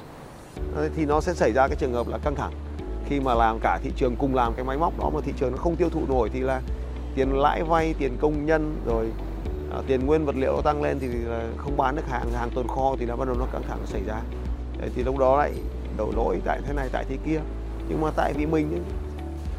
Đấy, 0.75 0.89
thì 0.95 1.05
nó 1.05 1.21
sẽ 1.21 1.33
xảy 1.33 1.51
ra 1.51 1.67
cái 1.67 1.75
trường 1.79 1.93
hợp 1.93 2.07
là 2.07 2.17
căng 2.17 2.35
thẳng. 2.35 2.51
Khi 3.09 3.19
mà 3.19 3.33
làm 3.33 3.59
cả 3.61 3.79
thị 3.83 3.91
trường 3.95 4.15
cùng 4.15 4.35
làm 4.35 4.53
cái 4.53 4.65
máy 4.65 4.77
móc 4.77 4.99
đó 4.99 5.09
mà 5.13 5.19
thị 5.23 5.33
trường 5.39 5.51
nó 5.51 5.57
không 5.57 5.75
tiêu 5.75 5.89
thụ 5.89 6.01
nổi 6.07 6.29
thì 6.33 6.39
là 6.39 6.61
tiền 7.15 7.35
lãi 7.35 7.63
vay 7.63 7.95
tiền 7.99 8.17
công 8.21 8.45
nhân 8.45 8.81
rồi 8.85 9.11
à, 9.71 9.77
tiền 9.87 10.05
nguyên 10.05 10.25
vật 10.25 10.35
liệu 10.35 10.55
nó 10.55 10.61
tăng 10.61 10.81
lên 10.81 10.99
thì 10.99 11.07
là 11.07 11.47
không 11.57 11.77
bán 11.77 11.95
được 11.95 12.07
hàng 12.09 12.31
hàng 12.31 12.49
tồn 12.49 12.67
kho 12.67 12.95
thì 12.99 13.05
là 13.05 13.15
bắt 13.15 13.25
đầu 13.27 13.35
nó 13.39 13.45
căng 13.51 13.63
thẳng 13.67 13.77
nó 13.79 13.85
xảy 13.85 14.01
ra. 14.07 14.21
Đấy, 14.79 14.89
thì 14.95 15.03
lúc 15.03 15.17
đó 15.17 15.37
lại 15.37 15.53
đổ 15.97 16.11
lỗi 16.15 16.41
tại 16.45 16.59
thế 16.65 16.73
này 16.73 16.89
tại 16.91 17.05
thế 17.09 17.17
kia. 17.25 17.39
Nhưng 17.89 18.01
mà 18.01 18.11
tại 18.15 18.33
vì 18.33 18.45
mình 18.45 18.71
ấy, 18.71 18.81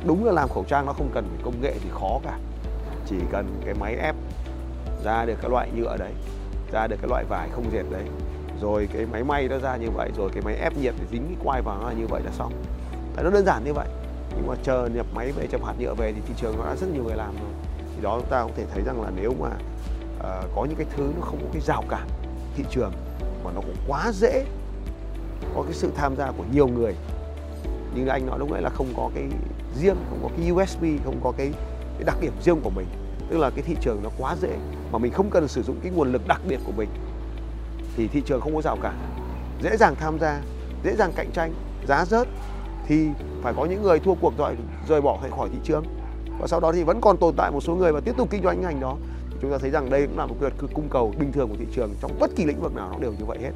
đúng 0.06 0.25
là 0.25 0.32
làm 0.32 0.49
khẩu 0.49 0.64
trang 0.69 0.87
nó 0.87 0.93
không 0.93 1.10
cần 1.14 1.25
phải 1.28 1.40
công 1.44 1.60
nghệ 1.60 1.75
thì 1.82 1.88
khó 1.93 2.20
cả. 2.25 2.38
Chỉ 3.06 3.16
cần 3.32 3.46
cái 3.64 3.75
máy 3.75 3.96
ép 3.96 4.14
ra 5.05 5.25
được 5.25 5.37
cái 5.43 5.50
loại 5.50 5.69
nhựa 5.76 5.96
đấy 5.96 6.12
ra 6.72 6.87
được 6.87 6.96
cái 7.02 7.08
loại 7.08 7.25
vải 7.25 7.48
không 7.52 7.72
dệt 7.72 7.84
đấy. 7.90 8.05
Rồi 8.60 8.88
cái 8.93 9.06
máy 9.06 9.25
may 9.25 9.48
nó 9.48 9.58
ra 9.58 9.76
như 9.76 9.90
vậy 9.90 10.10
rồi 10.16 10.31
cái 10.32 10.43
máy 10.43 10.55
ép 10.55 10.76
nhiệt 10.76 10.94
để 10.98 11.06
dính 11.12 11.25
cái 11.26 11.37
quai 11.44 11.62
vào 11.62 11.78
nó 11.81 11.88
là 11.88 11.94
như 11.94 12.06
vậy 12.06 12.22
là 12.25 12.31
xong. 12.31 12.52
Đấy, 13.16 13.25
nó 13.25 13.31
đơn 13.31 13.44
giản 13.46 13.64
như 13.64 13.72
vậy 13.72 13.87
nhưng 14.37 14.46
mà 14.46 14.55
chờ 14.62 14.88
nhập 14.94 15.06
máy 15.14 15.32
về 15.32 15.46
chập 15.46 15.64
hạt 15.64 15.75
nhựa 15.79 15.94
về 15.94 16.12
thì 16.12 16.20
thị 16.26 16.34
trường 16.37 16.58
nó 16.58 16.64
đã 16.64 16.76
rất 16.76 16.87
nhiều 16.94 17.05
người 17.05 17.17
làm 17.17 17.34
rồi. 17.34 17.50
Thì 17.96 18.02
đó 18.02 18.19
chúng 18.20 18.31
ta 18.31 18.43
cũng 18.43 18.52
thể 18.56 18.64
thấy 18.75 18.82
rằng 18.87 19.02
là 19.02 19.11
nếu 19.17 19.34
mà 19.40 19.49
uh, 20.19 20.50
có 20.55 20.64
những 20.64 20.76
cái 20.76 20.87
thứ 20.96 21.12
nó 21.17 21.26
không 21.26 21.38
có 21.43 21.46
cái 21.52 21.62
rào 21.62 21.84
cản 21.88 22.08
thị 22.56 22.64
trường 22.70 22.93
mà 23.44 23.50
nó 23.55 23.61
cũng 23.61 23.76
quá 23.88 24.11
dễ 24.14 24.44
có 25.55 25.62
cái 25.62 25.73
sự 25.73 25.90
tham 25.96 26.17
gia 26.17 26.31
của 26.31 26.44
nhiều 26.52 26.69
người. 26.69 26.94
Như 27.94 28.06
anh 28.06 28.26
nói 28.26 28.38
lúc 28.38 28.50
nãy 28.50 28.62
là 28.62 28.70
không 28.70 28.87
có 28.96 29.11
cái 29.14 29.25
riêng 29.81 29.96
không 30.11 30.19
có 30.23 30.29
cái 30.37 30.52
USB, 30.52 30.84
không 31.05 31.20
có 31.23 31.32
cái, 31.37 31.52
cái 31.99 32.05
đặc 32.05 32.17
điểm 32.20 32.32
riêng 32.43 32.61
của 32.61 32.70
mình. 32.70 32.87
Tức 33.31 33.38
là 33.38 33.50
cái 33.50 33.62
thị 33.62 33.76
trường 33.81 34.00
nó 34.02 34.11
quá 34.19 34.37
dễ 34.40 34.58
mà 34.93 34.99
mình 34.99 35.12
không 35.12 35.31
cần 35.31 35.49
sử 35.49 35.62
dụng 35.62 35.76
cái 35.82 35.93
nguồn 35.93 36.12
lực 36.12 36.29
đặc 36.29 36.40
biệt 36.49 36.58
của 36.67 36.73
mình 36.73 36.88
thì 37.96 38.08
thị 38.08 38.23
trường 38.26 38.40
không 38.40 38.55
có 38.55 38.62
rào 38.62 38.76
cản. 38.82 38.96
Dễ 39.62 39.76
dàng 39.76 39.94
tham 40.00 40.19
gia 40.19 40.40
dễ 40.84 40.96
dàng 40.96 41.12
cạnh 41.17 41.31
tranh 41.32 41.52
giá 41.88 42.05
rớt 42.05 42.29
thì 42.93 43.09
phải 43.43 43.55
có 43.56 43.65
những 43.65 43.83
người 43.83 43.99
thua 43.99 44.15
cuộc 44.15 44.33
rồi, 44.39 44.56
rời 44.89 45.00
bỏ 45.00 45.19
khỏi 45.31 45.49
thị 45.53 45.59
trường. 45.65 45.85
Và 46.41 46.47
sau 46.47 46.61
đó 46.61 46.73
thì 46.73 46.83
vẫn 46.83 47.00
còn 47.00 47.17
tồn 47.17 47.35
tại 47.37 47.50
một 47.50 47.61
số 47.61 47.75
người 47.75 47.93
và 47.93 48.00
tiếp 48.00 48.12
tục 48.17 48.29
kinh 48.31 48.43
doanh 48.43 48.61
ngành 48.61 48.81
đó. 48.81 48.97
Chúng 49.41 49.50
ta 49.50 49.59
thấy 49.59 49.71
rằng 49.71 49.91
đây 49.91 50.06
cũng 50.06 50.19
là 50.19 50.27
một 50.27 50.35
luật 50.41 50.53
cung 50.75 50.89
cầu 50.91 51.15
bình 51.19 51.33
thường 51.33 51.49
của 51.49 51.56
thị 51.59 51.67
trường 51.75 51.91
trong 52.03 52.11
bất 52.21 52.31
kỳ 52.37 52.44
lĩnh 52.44 52.61
vực 52.61 52.75
nào 52.75 52.89
nó 52.93 52.99
đều 52.99 53.12
như 53.19 53.25
vậy 53.25 53.39
hết. 53.43 53.50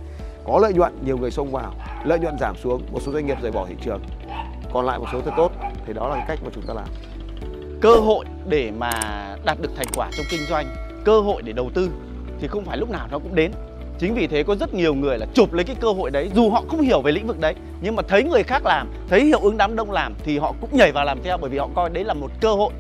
Có 0.45 0.59
lợi 0.59 0.73
nhuận, 0.73 0.93
nhiều 1.05 1.19
người 1.19 1.31
xông 1.31 1.53
vào, 1.53 1.75
lợi 2.05 2.19
nhuận 2.19 2.39
giảm 2.41 2.57
xuống, 2.57 2.83
một 2.93 3.01
số 3.03 3.13
doanh 3.13 3.27
nghiệp 3.27 3.39
rời 3.43 3.53
bỏ 3.53 3.67
thị 3.69 3.75
trường. 3.81 4.01
Còn 4.73 4.87
lại 4.87 4.99
một 4.99 5.07
số 5.13 5.21
thật 5.21 5.33
tốt 5.37 5.53
thì 5.87 5.93
đó 5.93 6.09
là 6.09 6.15
cái 6.17 6.25
cách 6.29 6.39
mà 6.45 6.51
chúng 6.55 6.65
ta 6.67 6.75
làm. 6.75 6.89
Cơ 7.81 7.95
hội 7.97 8.25
để 8.49 8.71
mà 8.79 8.91
đạt 9.45 9.59
được 9.61 9.71
thành 9.77 9.87
quả 9.97 10.11
trong 10.17 10.27
kinh 10.31 10.47
doanh, 10.49 10.67
cơ 11.05 11.21
hội 11.21 11.43
để 11.43 11.53
đầu 11.53 11.71
tư 11.75 11.91
thì 12.41 12.49
không 12.49 12.65
phải 12.65 12.79
lúc 12.79 12.91
nào 12.91 13.09
nó 13.11 13.19
cũng 13.19 13.35
đến 13.35 13.53
chính 13.99 14.15
vì 14.15 14.27
thế 14.27 14.43
có 14.43 14.57
rất 14.57 14.75
nhiều 14.75 14.95
người 14.95 15.19
là 15.19 15.27
chụp 15.35 15.53
lấy 15.53 15.65
cái 15.65 15.77
cơ 15.81 15.93
hội 15.93 16.11
đấy 16.11 16.31
dù 16.35 16.51
họ 16.51 16.63
không 16.69 16.81
hiểu 16.81 17.01
về 17.01 17.13
lĩnh 17.13 17.27
vực 17.27 17.41
đấy 17.41 17.55
nhưng 17.81 17.97
mà 17.97 18.03
thấy 18.09 18.23
người 18.23 18.43
khác 18.43 18.63
làm 18.65 18.89
thấy 19.09 19.25
hiệu 19.25 19.41
ứng 19.41 19.57
đám 19.57 19.77
đông 19.77 19.91
làm 19.91 20.15
thì 20.25 20.39
họ 20.39 20.55
cũng 20.61 20.71
nhảy 20.73 20.93
vào 20.93 21.05
làm 21.05 21.19
theo 21.23 21.37
bởi 21.37 21.51
vì 21.51 21.59
họ 21.59 21.69
coi 21.75 21.91
đấy 21.91 22.05
là 22.05 22.15
một 22.15 22.31
cơ 22.41 22.55
hội. 22.55 22.73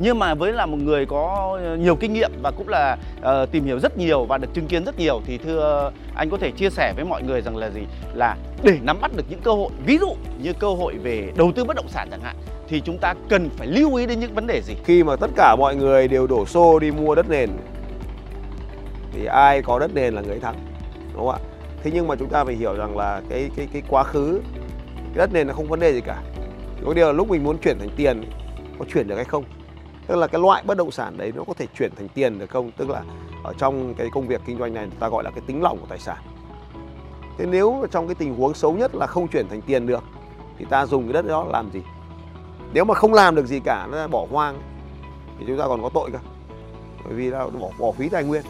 Nhưng 0.00 0.18
mà 0.18 0.34
với 0.34 0.52
là 0.52 0.66
một 0.66 0.76
người 0.76 1.06
có 1.06 1.58
nhiều 1.80 1.96
kinh 1.96 2.12
nghiệm 2.12 2.30
và 2.42 2.50
cũng 2.50 2.68
là 2.68 2.96
uh, 3.18 3.50
tìm 3.52 3.64
hiểu 3.64 3.78
rất 3.78 3.98
nhiều 3.98 4.24
và 4.24 4.38
được 4.38 4.54
chứng 4.54 4.66
kiến 4.66 4.84
rất 4.84 4.98
nhiều 4.98 5.20
thì 5.26 5.38
thưa 5.38 5.92
anh 6.14 6.30
có 6.30 6.36
thể 6.36 6.50
chia 6.50 6.70
sẻ 6.70 6.92
với 6.96 7.04
mọi 7.04 7.22
người 7.22 7.40
rằng 7.40 7.56
là 7.56 7.70
gì? 7.70 7.80
Là 8.14 8.36
để 8.62 8.78
nắm 8.82 8.98
bắt 9.00 9.10
được 9.16 9.24
những 9.30 9.40
cơ 9.40 9.52
hội 9.52 9.70
ví 9.86 9.98
dụ 9.98 10.16
như 10.42 10.52
cơ 10.52 10.68
hội 10.68 10.94
về 11.02 11.32
đầu 11.36 11.52
tư 11.52 11.64
bất 11.64 11.76
động 11.76 11.88
sản 11.88 12.08
chẳng 12.10 12.20
hạn 12.20 12.36
thì 12.68 12.80
chúng 12.80 12.98
ta 12.98 13.14
cần 13.28 13.50
phải 13.56 13.66
lưu 13.66 13.94
ý 13.94 14.06
đến 14.06 14.20
những 14.20 14.34
vấn 14.34 14.46
đề 14.46 14.62
gì? 14.62 14.74
Khi 14.84 15.02
mà 15.02 15.16
tất 15.16 15.30
cả 15.36 15.56
mọi 15.56 15.76
người 15.76 16.08
đều 16.08 16.26
đổ 16.26 16.46
xô 16.46 16.78
đi 16.78 16.90
mua 16.90 17.14
đất 17.14 17.30
nền 17.30 17.50
thì 19.12 19.24
ai 19.24 19.62
có 19.62 19.78
đất 19.78 19.94
nền 19.94 20.14
là 20.14 20.22
người 20.22 20.40
thắng 20.40 20.56
đúng 21.14 21.26
không 21.26 21.28
ạ? 21.28 21.38
Thế 21.82 21.90
nhưng 21.94 22.08
mà 22.08 22.16
chúng 22.16 22.28
ta 22.28 22.44
phải 22.44 22.54
hiểu 22.54 22.74
rằng 22.74 22.96
là 22.96 23.22
cái 23.28 23.50
cái 23.56 23.68
cái 23.72 23.82
quá 23.88 24.04
khứ 24.04 24.40
cái 24.94 25.14
đất 25.14 25.32
nền 25.32 25.46
là 25.46 25.54
không 25.54 25.68
vấn 25.68 25.80
đề 25.80 25.92
gì 25.92 26.00
cả. 26.00 26.22
Có 26.84 26.94
điều 26.94 27.06
là 27.06 27.12
lúc 27.12 27.30
mình 27.30 27.44
muốn 27.44 27.58
chuyển 27.58 27.78
thành 27.78 27.90
tiền 27.96 28.30
có 28.78 28.84
chuyển 28.94 29.08
được 29.08 29.16
hay 29.16 29.24
không? 29.24 29.44
Tức 30.06 30.16
là 30.16 30.26
cái 30.26 30.40
loại 30.40 30.62
bất 30.66 30.76
động 30.76 30.90
sản 30.90 31.16
đấy 31.16 31.32
nó 31.36 31.44
có 31.44 31.54
thể 31.54 31.66
chuyển 31.78 31.94
thành 31.96 32.08
tiền 32.08 32.38
được 32.38 32.50
không? 32.50 32.70
Tức 32.70 32.90
là 32.90 33.02
ở 33.44 33.52
trong 33.58 33.94
cái 33.94 34.08
công 34.12 34.26
việc 34.26 34.40
kinh 34.46 34.58
doanh 34.58 34.74
này 34.74 34.88
ta 35.00 35.08
gọi 35.08 35.24
là 35.24 35.30
cái 35.30 35.40
tính 35.46 35.62
lỏng 35.62 35.78
của 35.80 35.86
tài 35.88 35.98
sản. 35.98 36.18
Thế 37.38 37.46
nếu 37.46 37.86
trong 37.90 38.08
cái 38.08 38.14
tình 38.14 38.34
huống 38.34 38.54
xấu 38.54 38.72
nhất 38.72 38.94
là 38.94 39.06
không 39.06 39.28
chuyển 39.28 39.48
thành 39.48 39.60
tiền 39.62 39.86
được 39.86 40.04
thì 40.58 40.64
ta 40.70 40.86
dùng 40.86 41.04
cái 41.04 41.12
đất 41.12 41.26
đó 41.26 41.46
làm 41.48 41.70
gì? 41.70 41.82
Nếu 42.72 42.84
mà 42.84 42.94
không 42.94 43.14
làm 43.14 43.34
được 43.34 43.46
gì 43.46 43.60
cả 43.60 43.88
nó 43.92 44.08
bỏ 44.08 44.26
hoang 44.30 44.58
thì 45.38 45.44
chúng 45.46 45.58
ta 45.58 45.64
còn 45.66 45.82
có 45.82 45.88
tội 45.88 46.10
cơ. 46.12 46.18
Bởi 47.04 47.14
vì 47.14 47.30
là 47.30 47.46
bỏ, 47.46 47.68
bỏ 47.78 47.92
phí 47.92 48.08
tài 48.08 48.24
nguyên 48.24 48.42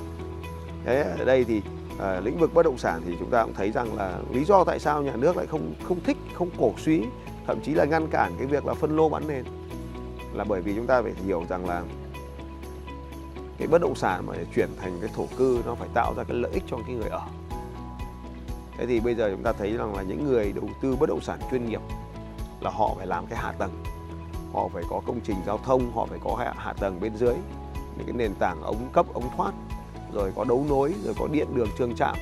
thế 0.88 1.14
ở 1.18 1.24
đây 1.24 1.44
thì 1.44 1.62
à, 1.98 2.20
lĩnh 2.20 2.38
vực 2.38 2.54
bất 2.54 2.62
động 2.62 2.78
sản 2.78 3.02
thì 3.06 3.16
chúng 3.18 3.30
ta 3.30 3.44
cũng 3.44 3.54
thấy 3.54 3.70
rằng 3.70 3.96
là 3.96 4.18
lý 4.32 4.44
do 4.44 4.64
tại 4.64 4.78
sao 4.78 5.02
nhà 5.02 5.16
nước 5.16 5.36
lại 5.36 5.46
không 5.46 5.74
không 5.82 6.00
thích 6.00 6.16
không 6.34 6.50
cổ 6.58 6.72
suý 6.78 7.04
thậm 7.46 7.60
chí 7.60 7.74
là 7.74 7.84
ngăn 7.84 8.08
cản 8.10 8.32
cái 8.38 8.46
việc 8.46 8.66
là 8.66 8.74
phân 8.74 8.96
lô 8.96 9.08
bán 9.08 9.28
nền 9.28 9.44
là 10.34 10.44
bởi 10.44 10.60
vì 10.60 10.74
chúng 10.74 10.86
ta 10.86 11.02
phải 11.02 11.12
hiểu 11.24 11.44
rằng 11.48 11.66
là 11.66 11.82
cái 13.58 13.68
bất 13.68 13.80
động 13.80 13.94
sản 13.94 14.26
mà 14.26 14.34
để 14.36 14.46
chuyển 14.54 14.68
thành 14.80 14.98
cái 15.00 15.10
thổ 15.14 15.26
cư 15.36 15.62
nó 15.66 15.74
phải 15.74 15.88
tạo 15.94 16.14
ra 16.16 16.24
cái 16.24 16.36
lợi 16.36 16.52
ích 16.52 16.62
cho 16.70 16.76
cái 16.86 16.96
người 16.96 17.08
ở. 17.08 17.22
Thế 18.78 18.86
thì 18.86 19.00
bây 19.00 19.14
giờ 19.14 19.30
chúng 19.30 19.42
ta 19.42 19.52
thấy 19.52 19.76
rằng 19.76 19.94
là 19.96 20.02
những 20.02 20.24
người 20.24 20.52
đầu 20.52 20.68
tư 20.82 20.96
bất 21.00 21.08
động 21.08 21.20
sản 21.20 21.38
chuyên 21.50 21.68
nghiệp 21.68 21.80
là 22.60 22.70
họ 22.70 22.94
phải 22.96 23.06
làm 23.06 23.26
cái 23.26 23.38
hạ 23.38 23.52
tầng 23.58 23.82
họ 24.52 24.68
phải 24.68 24.82
có 24.90 25.00
công 25.06 25.20
trình 25.24 25.36
giao 25.46 25.58
thông 25.58 25.92
họ 25.94 26.06
phải 26.06 26.18
có 26.24 26.36
hạ, 26.36 26.54
hạ 26.56 26.72
tầng 26.72 27.00
bên 27.00 27.16
dưới 27.16 27.34
những 27.96 28.06
cái 28.06 28.16
nền 28.16 28.34
tảng 28.34 28.62
ống 28.62 28.88
cấp 28.92 29.06
ống 29.14 29.30
thoát 29.36 29.54
rồi 30.12 30.32
có 30.36 30.44
đấu 30.44 30.64
nối, 30.68 30.94
rồi 31.04 31.14
có 31.18 31.28
điện 31.32 31.46
đường 31.54 31.68
trường 31.78 31.94
trạm. 31.94 32.16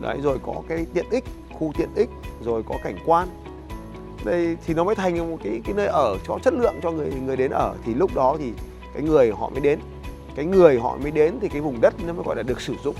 Đấy, 0.00 0.18
rồi 0.22 0.38
có 0.46 0.54
cái 0.68 0.86
tiện 0.94 1.06
ích, 1.10 1.24
khu 1.52 1.72
tiện 1.76 1.88
ích, 1.94 2.08
rồi 2.44 2.62
có 2.68 2.74
cảnh 2.84 2.96
quan. 3.06 3.28
Đây 4.24 4.56
thì 4.66 4.74
nó 4.74 4.84
mới 4.84 4.94
thành 4.94 5.30
một 5.30 5.36
cái 5.44 5.60
cái 5.64 5.74
nơi 5.74 5.86
ở 5.86 6.16
cho 6.28 6.38
chất 6.42 6.54
lượng 6.54 6.74
cho 6.82 6.90
người 6.90 7.12
người 7.26 7.36
đến 7.36 7.50
ở. 7.50 7.74
Thì 7.84 7.94
lúc 7.94 8.14
đó 8.14 8.36
thì 8.38 8.52
cái 8.94 9.02
người 9.02 9.30
họ 9.30 9.48
mới 9.48 9.60
đến. 9.60 9.78
Cái 10.34 10.44
người 10.44 10.78
họ 10.78 10.96
mới 11.02 11.10
đến 11.10 11.38
thì 11.40 11.48
cái 11.48 11.60
vùng 11.60 11.80
đất 11.80 11.94
nó 12.06 12.12
mới 12.12 12.22
gọi 12.26 12.36
là 12.36 12.42
được 12.42 12.60
sử 12.60 12.74
dụng. 12.84 12.96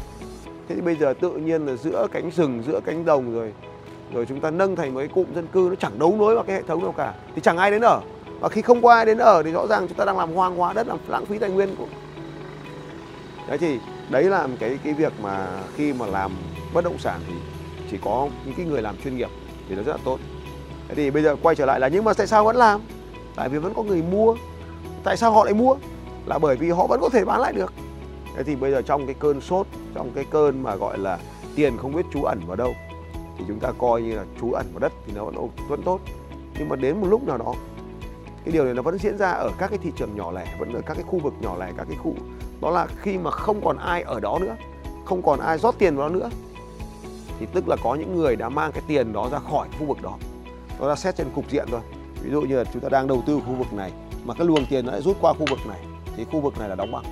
Thế 0.68 0.74
thì 0.74 0.80
bây 0.80 0.96
giờ 0.96 1.14
tự 1.20 1.32
nhiên 1.32 1.66
là 1.66 1.76
giữa 1.76 2.06
cánh 2.12 2.30
rừng, 2.30 2.62
giữa 2.66 2.80
cánh 2.84 3.04
đồng 3.04 3.34
rồi 3.34 3.52
rồi 4.12 4.26
chúng 4.26 4.40
ta 4.40 4.50
nâng 4.50 4.76
thành 4.76 4.94
một 4.94 5.00
cái 5.00 5.08
cụm 5.08 5.34
dân 5.34 5.46
cư 5.46 5.66
nó 5.70 5.74
chẳng 5.74 5.98
đấu 5.98 6.16
nối 6.18 6.34
vào 6.34 6.44
cái 6.44 6.56
hệ 6.56 6.62
thống 6.62 6.82
đâu 6.82 6.92
cả. 6.92 7.14
Thì 7.34 7.40
chẳng 7.40 7.56
ai 7.56 7.70
đến 7.70 7.84
ở. 7.84 8.00
Và 8.40 8.48
khi 8.48 8.62
không 8.62 8.82
có 8.82 8.94
ai 8.94 9.06
đến 9.06 9.18
ở 9.18 9.42
thì 9.42 9.52
rõ 9.52 9.66
ràng 9.66 9.88
chúng 9.88 9.96
ta 9.96 10.04
đang 10.04 10.18
làm 10.18 10.34
hoang 10.34 10.56
hóa 10.56 10.72
đất, 10.72 10.86
làm 10.86 10.98
lãng 11.08 11.26
phí 11.26 11.38
tài 11.38 11.50
nguyên 11.50 11.76
của 11.76 11.86
đấy 13.48 13.58
thì 13.58 13.78
đấy 14.10 14.24
là 14.24 14.48
cái 14.58 14.78
cái 14.84 14.92
việc 14.92 15.12
mà 15.22 15.48
khi 15.76 15.92
mà 15.92 16.06
làm 16.06 16.32
bất 16.74 16.84
động 16.84 16.98
sản 16.98 17.20
thì 17.28 17.34
chỉ 17.90 17.98
có 18.02 18.28
những 18.44 18.54
cái 18.56 18.66
người 18.66 18.82
làm 18.82 18.96
chuyên 19.04 19.16
nghiệp 19.16 19.28
thì 19.68 19.74
nó 19.74 19.82
rất 19.82 19.92
là 19.92 19.98
tốt. 20.04 20.18
Thế 20.88 20.94
thì 20.94 21.10
bây 21.10 21.22
giờ 21.22 21.36
quay 21.42 21.56
trở 21.56 21.66
lại 21.66 21.80
là 21.80 21.88
nhưng 21.88 22.04
mà 22.04 22.14
tại 22.14 22.26
sao 22.26 22.44
vẫn 22.44 22.56
làm? 22.56 22.80
Tại 23.36 23.48
vì 23.48 23.58
vẫn 23.58 23.74
có 23.74 23.82
người 23.82 24.02
mua. 24.02 24.36
Tại 25.04 25.16
sao 25.16 25.32
họ 25.32 25.44
lại 25.44 25.54
mua? 25.54 25.76
Là 26.26 26.38
bởi 26.38 26.56
vì 26.56 26.70
họ 26.70 26.86
vẫn 26.86 27.00
có 27.00 27.08
thể 27.08 27.24
bán 27.24 27.40
lại 27.40 27.52
được. 27.52 27.72
Thế 28.36 28.42
thì 28.42 28.56
bây 28.56 28.70
giờ 28.70 28.82
trong 28.82 29.06
cái 29.06 29.14
cơn 29.18 29.40
sốt, 29.40 29.66
trong 29.94 30.10
cái 30.14 30.24
cơn 30.30 30.62
mà 30.62 30.76
gọi 30.76 30.98
là 30.98 31.18
tiền 31.54 31.76
không 31.76 31.92
biết 31.94 32.06
trú 32.12 32.22
ẩn 32.22 32.40
vào 32.46 32.56
đâu, 32.56 32.74
thì 33.38 33.44
chúng 33.48 33.60
ta 33.60 33.72
coi 33.78 34.02
như 34.02 34.16
là 34.16 34.24
trú 34.40 34.52
ẩn 34.52 34.66
vào 34.72 34.78
đất 34.78 34.92
thì 35.06 35.12
nó 35.16 35.24
vẫn 35.24 35.48
vẫn 35.68 35.82
tốt. 35.82 36.00
Nhưng 36.58 36.68
mà 36.68 36.76
đến 36.76 37.00
một 37.00 37.06
lúc 37.06 37.26
nào 37.26 37.38
đó, 37.38 37.54
cái 38.44 38.52
điều 38.52 38.64
này 38.64 38.74
nó 38.74 38.82
vẫn 38.82 38.98
diễn 38.98 39.18
ra 39.18 39.30
ở 39.30 39.50
các 39.58 39.70
cái 39.70 39.78
thị 39.82 39.92
trường 39.96 40.16
nhỏ 40.16 40.32
lẻ, 40.32 40.56
vẫn 40.58 40.72
ở 40.72 40.80
các 40.86 40.94
cái 40.94 41.04
khu 41.06 41.18
vực 41.18 41.34
nhỏ 41.40 41.56
lẻ, 41.58 41.72
các 41.76 41.86
cái 41.88 41.98
khu 42.02 42.14
đó 42.60 42.70
là 42.70 42.86
khi 43.02 43.18
mà 43.18 43.30
không 43.30 43.60
còn 43.64 43.78
ai 43.78 44.02
ở 44.02 44.20
đó 44.20 44.38
nữa, 44.40 44.56
không 45.04 45.22
còn 45.22 45.40
ai 45.40 45.58
rót 45.58 45.74
tiền 45.78 45.96
vào 45.96 46.08
đó 46.08 46.14
nữa, 46.14 46.30
thì 47.38 47.46
tức 47.52 47.68
là 47.68 47.76
có 47.82 47.94
những 47.94 48.16
người 48.16 48.36
đã 48.36 48.48
mang 48.48 48.72
cái 48.72 48.82
tiền 48.86 49.12
đó 49.12 49.28
ra 49.32 49.38
khỏi 49.38 49.68
khu 49.78 49.86
vực 49.86 50.02
đó. 50.02 50.14
Đó 50.80 50.88
là 50.88 50.96
xét 50.96 51.16
trên 51.16 51.26
cục 51.34 51.50
diện 51.50 51.66
thôi. 51.70 51.80
Ví 52.22 52.30
dụ 52.30 52.40
như 52.40 52.56
là 52.56 52.64
chúng 52.72 52.82
ta 52.82 52.88
đang 52.88 53.06
đầu 53.06 53.22
tư 53.26 53.40
khu 53.46 53.54
vực 53.54 53.72
này, 53.72 53.92
mà 54.24 54.34
cái 54.34 54.46
luồng 54.46 54.66
tiền 54.66 54.86
nó 54.86 54.92
lại 54.92 55.02
rút 55.02 55.16
qua 55.20 55.32
khu 55.32 55.46
vực 55.50 55.66
này, 55.66 55.80
thì 56.16 56.24
khu 56.24 56.40
vực 56.40 56.58
này 56.58 56.68
là 56.68 56.74
đóng 56.74 56.92
băng. 56.92 57.04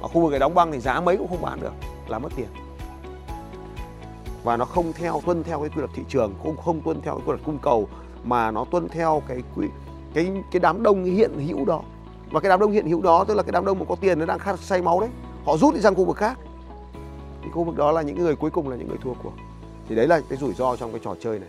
Mà 0.00 0.08
khu 0.08 0.20
vực 0.20 0.30
này 0.30 0.40
đóng 0.40 0.54
băng 0.54 0.72
thì 0.72 0.80
giá 0.80 1.00
mấy 1.00 1.16
cũng 1.16 1.28
không 1.28 1.42
bán 1.42 1.60
được, 1.60 1.72
là 2.08 2.18
mất 2.18 2.32
tiền. 2.36 2.48
Và 4.44 4.56
nó 4.56 4.64
không 4.64 4.92
theo, 4.92 5.20
tuân 5.26 5.42
theo 5.42 5.60
cái 5.60 5.68
quy 5.68 5.76
luật 5.76 5.90
thị 5.94 6.02
trường, 6.08 6.34
cũng 6.42 6.56
không 6.56 6.80
tuân 6.80 7.00
theo 7.00 7.14
cái 7.14 7.22
quy 7.26 7.32
luật 7.32 7.40
cung 7.44 7.58
cầu, 7.58 7.88
mà 8.24 8.50
nó 8.50 8.64
tuân 8.64 8.88
theo 8.88 9.22
cái 9.28 9.42
quy, 9.56 9.66
cái 10.14 10.32
cái 10.52 10.60
đám 10.60 10.82
đông 10.82 11.04
hiện 11.04 11.46
hữu 11.46 11.64
đó 11.64 11.82
và 12.30 12.40
cái 12.40 12.48
đám 12.48 12.60
đông 12.60 12.72
hiện 12.72 12.86
hữu 12.86 13.02
đó 13.02 13.24
tức 13.24 13.34
là 13.34 13.42
cái 13.42 13.52
đám 13.52 13.64
đông 13.64 13.78
mà 13.78 13.84
có 13.88 13.96
tiền 14.00 14.18
nó 14.18 14.26
đang 14.26 14.38
khát 14.38 14.58
say 14.60 14.82
máu 14.82 15.00
đấy 15.00 15.10
họ 15.44 15.56
rút 15.56 15.74
đi 15.74 15.80
sang 15.80 15.94
khu 15.94 16.04
vực 16.04 16.16
khác. 16.16 16.38
Thì 17.42 17.50
khu 17.50 17.64
vực 17.64 17.76
đó 17.76 17.92
là 17.92 18.02
những 18.02 18.18
người 18.18 18.36
cuối 18.36 18.50
cùng 18.50 18.68
là 18.68 18.76
những 18.76 18.88
người 18.88 18.98
thua 19.02 19.14
cuộc. 19.22 19.32
Thì 19.88 19.94
đấy 19.94 20.06
là 20.06 20.20
cái 20.28 20.38
rủi 20.38 20.54
ro 20.54 20.76
trong 20.76 20.92
cái 20.92 21.00
trò 21.04 21.14
chơi 21.20 21.38
này. 21.38 21.48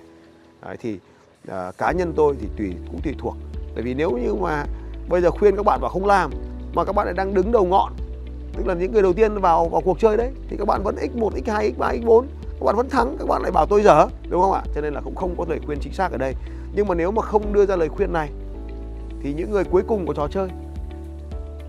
Đấy, 0.61 0.77
thì 0.79 0.99
à, 1.47 1.71
cá 1.77 1.91
nhân 1.91 2.13
tôi 2.15 2.35
thì 2.41 2.47
tùy 2.57 2.73
cũng 2.91 3.01
tùy 3.03 3.15
thuộc. 3.19 3.35
Bởi 3.75 3.83
vì 3.83 3.93
nếu 3.93 4.11
như 4.11 4.33
mà 4.33 4.65
bây 5.09 5.21
giờ 5.21 5.31
khuyên 5.31 5.55
các 5.55 5.65
bạn 5.65 5.79
vào 5.81 5.89
không 5.89 6.05
làm 6.05 6.31
mà 6.73 6.85
các 6.85 6.95
bạn 6.95 7.05
lại 7.05 7.13
đang 7.13 7.33
đứng 7.33 7.51
đầu 7.51 7.65
ngọn 7.65 7.93
tức 8.53 8.67
là 8.67 8.73
những 8.73 8.91
người 8.91 9.01
đầu 9.01 9.13
tiên 9.13 9.37
vào 9.37 9.69
vào 9.69 9.81
cuộc 9.81 9.99
chơi 9.99 10.17
đấy 10.17 10.31
thì 10.49 10.57
các 10.57 10.65
bạn 10.65 10.83
vẫn 10.83 10.95
x1 10.95 11.29
x2 11.29 11.71
x3 11.77 12.01
x4 12.01 12.21
các 12.59 12.65
bạn 12.65 12.75
vẫn 12.75 12.89
thắng 12.89 13.15
các 13.19 13.27
bạn 13.27 13.41
lại 13.41 13.51
bảo 13.51 13.65
tôi 13.65 13.83
dở 13.83 14.07
đúng 14.29 14.41
không 14.41 14.51
ạ? 14.51 14.61
Cho 14.75 14.81
nên 14.81 14.93
là 14.93 15.01
cũng 15.01 15.15
không 15.15 15.35
có 15.37 15.45
lời 15.49 15.59
khuyên 15.65 15.79
chính 15.81 15.93
xác 15.93 16.11
ở 16.11 16.17
đây. 16.17 16.35
Nhưng 16.73 16.87
mà 16.87 16.95
nếu 16.95 17.11
mà 17.11 17.21
không 17.21 17.53
đưa 17.53 17.65
ra 17.65 17.75
lời 17.75 17.89
khuyên 17.89 18.13
này 18.13 18.29
thì 19.21 19.33
những 19.33 19.51
người 19.51 19.63
cuối 19.63 19.83
cùng 19.87 20.05
của 20.05 20.13
trò 20.13 20.27
chơi 20.27 20.49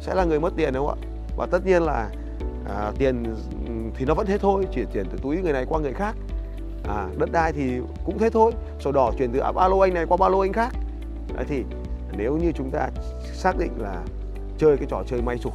sẽ 0.03 0.15
là 0.15 0.25
người 0.25 0.41
mất 0.41 0.53
tiền 0.57 0.75
đúng 0.75 0.87
không 0.87 0.99
ạ? 1.03 1.07
Và 1.37 1.47
tất 1.47 1.67
nhiên 1.67 1.83
là 1.83 2.11
à, 2.69 2.93
tiền 2.99 3.37
thì 3.95 4.05
nó 4.05 4.15
vẫn 4.15 4.27
thế 4.27 4.39
thôi 4.39 4.67
chuyển 4.73 4.87
tiền 4.93 5.07
từ 5.11 5.19
túi 5.23 5.37
người 5.37 5.53
này 5.53 5.67
qua 5.69 5.81
người 5.81 5.93
khác. 5.93 6.17
À, 6.89 7.09
đất 7.19 7.33
đai 7.33 7.53
thì 7.53 7.81
cũng 8.05 8.19
thế 8.19 8.31
thôi 8.31 8.53
sổ 8.81 8.93
đỏ 8.93 9.13
chuyển 9.19 9.33
từ 9.33 9.41
ba 9.55 9.69
lô 9.69 9.79
anh 9.79 9.95
này 9.95 10.07
qua 10.07 10.17
ba 10.17 10.29
lô 10.29 10.39
anh 10.39 10.53
khác. 10.53 10.75
Đấy 11.37 11.45
thì 11.49 11.65
nếu 12.17 12.37
như 12.37 12.53
chúng 12.53 12.71
ta 12.71 12.89
xác 13.33 13.59
định 13.59 13.73
là 13.79 14.03
chơi 14.59 14.77
cái 14.77 14.87
trò 14.91 15.03
chơi 15.07 15.23
may 15.23 15.39
rủi 15.39 15.53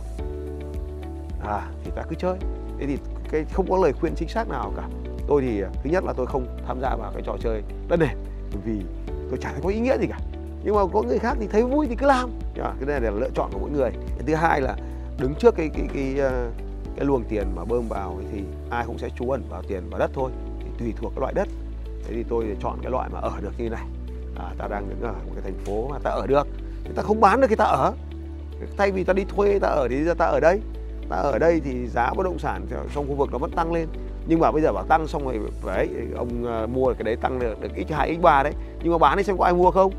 à 1.45 1.67
thì 1.83 1.91
ta 1.95 2.03
cứ 2.09 2.15
chơi. 2.15 2.37
Thế 2.79 2.85
thì 2.87 2.97
cái 3.31 3.45
không 3.53 3.69
có 3.69 3.77
lời 3.77 3.93
khuyên 3.93 4.13
chính 4.15 4.29
xác 4.29 4.49
nào 4.49 4.73
cả. 4.75 4.87
Tôi 5.27 5.41
thì 5.41 5.61
à, 5.61 5.69
thứ 5.83 5.89
nhất 5.89 6.03
là 6.03 6.13
tôi 6.13 6.25
không 6.25 6.45
tham 6.67 6.81
gia 6.81 6.95
vào 6.95 7.11
cái 7.13 7.21
trò 7.25 7.33
chơi 7.39 7.61
đất 7.87 7.99
nền 7.99 8.17
vì 8.65 8.81
tôi 9.29 9.39
chả 9.41 9.51
thấy 9.51 9.61
có 9.63 9.69
ý 9.69 9.79
nghĩa 9.79 9.97
gì 9.97 10.07
cả. 10.07 10.19
Nhưng 10.63 10.75
mà 10.75 10.81
có 10.93 11.01
người 11.01 11.19
khác 11.19 11.37
thì 11.39 11.47
thấy 11.47 11.63
vui 11.63 11.87
thì 11.87 11.95
cứ 11.95 12.05
làm 12.05 12.29
cái 12.63 12.87
này 12.87 13.01
là 13.01 13.11
lựa 13.11 13.29
chọn 13.35 13.49
của 13.53 13.59
mỗi 13.59 13.69
người. 13.69 13.89
Cái 13.91 14.23
thứ 14.27 14.35
hai 14.35 14.61
là 14.61 14.75
đứng 15.19 15.35
trước 15.35 15.55
cái 15.55 15.69
cái 15.73 15.87
cái 15.93 16.19
ờ, 16.19 16.49
cái, 16.95 17.05
luồng 17.05 17.23
tiền 17.23 17.47
mà 17.55 17.65
bơm 17.65 17.87
vào 17.87 18.19
thì 18.31 18.41
ai 18.69 18.83
cũng 18.87 18.97
sẽ 18.97 19.09
trú 19.09 19.29
ẩn 19.29 19.43
vào 19.49 19.61
tiền 19.67 19.89
vào 19.89 19.99
đất 19.99 20.11
thôi 20.13 20.31
thì 20.59 20.65
tùy 20.79 20.93
thuộc 20.97 21.11
cái 21.15 21.21
loại 21.21 21.33
đất. 21.33 21.47
Thế 21.85 22.13
thì 22.13 22.23
tôi 22.29 22.45
chọn 22.61 22.79
cái 22.81 22.91
loại 22.91 23.09
mà 23.13 23.19
ở 23.19 23.33
được 23.41 23.53
như 23.57 23.69
này. 23.69 23.85
À, 24.35 24.53
ta 24.57 24.67
đang 24.67 24.89
đứng 24.89 25.01
ở 25.01 25.13
một 25.13 25.31
cái 25.33 25.43
thành 25.43 25.65
phố 25.65 25.87
mà 25.87 25.99
ta 26.03 26.09
ở 26.09 26.27
được 26.27 26.47
thì 26.83 26.91
ta 26.95 27.03
không 27.03 27.21
bán 27.21 27.41
được 27.41 27.47
thì 27.49 27.55
ta 27.55 27.65
ở. 27.65 27.93
Thay 28.77 28.91
vì 28.91 29.03
ta 29.03 29.13
đi 29.13 29.23
thuê 29.23 29.59
ta 29.59 29.67
ở 29.67 29.87
thì 29.89 29.95
ta 30.17 30.25
ở 30.25 30.39
đây. 30.39 30.61
Ta 31.09 31.15
ở 31.15 31.39
đây 31.39 31.61
thì 31.65 31.87
giá 31.87 32.13
bất 32.13 32.23
động 32.23 32.39
sản 32.39 32.65
trong 32.93 33.07
khu 33.07 33.15
vực 33.15 33.29
nó 33.31 33.37
vẫn 33.37 33.51
tăng 33.51 33.73
lên. 33.73 33.87
Nhưng 34.27 34.39
mà 34.39 34.51
bây 34.51 34.61
giờ 34.61 34.73
bảo 34.73 34.83
tăng 34.83 35.07
xong 35.07 35.25
rồi 35.25 35.39
đấy 35.65 35.89
ông 36.15 36.45
ờ, 36.45 36.67
mua 36.67 36.93
cái 36.93 37.03
đấy 37.03 37.15
tăng 37.15 37.39
được, 37.39 37.61
được 37.61 37.69
x2 37.75 38.19
x3 38.21 38.43
đấy. 38.43 38.53
Nhưng 38.83 38.91
mà 38.91 38.97
bán 38.97 39.17
đi 39.17 39.23
xem 39.23 39.37
có 39.37 39.43
ai 39.43 39.53
mua 39.53 39.71
không? 39.71 39.91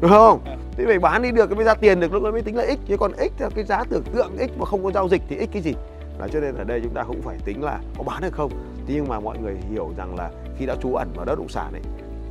Đúng 0.00 0.10
không? 0.10 0.40
Thế 0.76 0.86
phải 0.86 0.98
bán 0.98 1.22
đi 1.22 1.30
được 1.30 1.46
cái 1.46 1.56
mới 1.56 1.64
ra 1.64 1.74
tiền 1.74 2.00
được 2.00 2.12
lúc 2.12 2.22
đó 2.22 2.30
mới 2.30 2.42
tính 2.42 2.56
là 2.56 2.66
x 2.66 2.78
chứ 2.88 2.96
còn 2.96 3.12
x 3.16 3.40
là 3.40 3.48
cái 3.54 3.64
giá 3.64 3.84
tưởng 3.90 4.02
tượng 4.02 4.36
x 4.38 4.50
mà 4.58 4.64
không 4.64 4.84
có 4.84 4.90
giao 4.90 5.08
dịch 5.08 5.22
thì 5.28 5.46
x 5.46 5.48
cái 5.52 5.62
gì? 5.62 5.74
Là 6.18 6.28
cho 6.28 6.40
nên 6.40 6.54
ở 6.54 6.64
đây 6.64 6.80
chúng 6.82 6.94
ta 6.94 7.02
cũng 7.02 7.22
phải 7.22 7.38
tính 7.44 7.64
là 7.64 7.80
có 7.98 8.04
bán 8.04 8.22
được 8.22 8.32
không? 8.32 8.50
Thế 8.86 8.94
nhưng 8.94 9.08
mà 9.08 9.20
mọi 9.20 9.38
người 9.38 9.56
hiểu 9.70 9.90
rằng 9.96 10.16
là 10.16 10.30
khi 10.58 10.66
đã 10.66 10.76
trú 10.82 10.94
ẩn 10.94 11.08
vào 11.14 11.24
đất 11.24 11.38
động 11.38 11.48
sản 11.48 11.72
ấy 11.72 11.82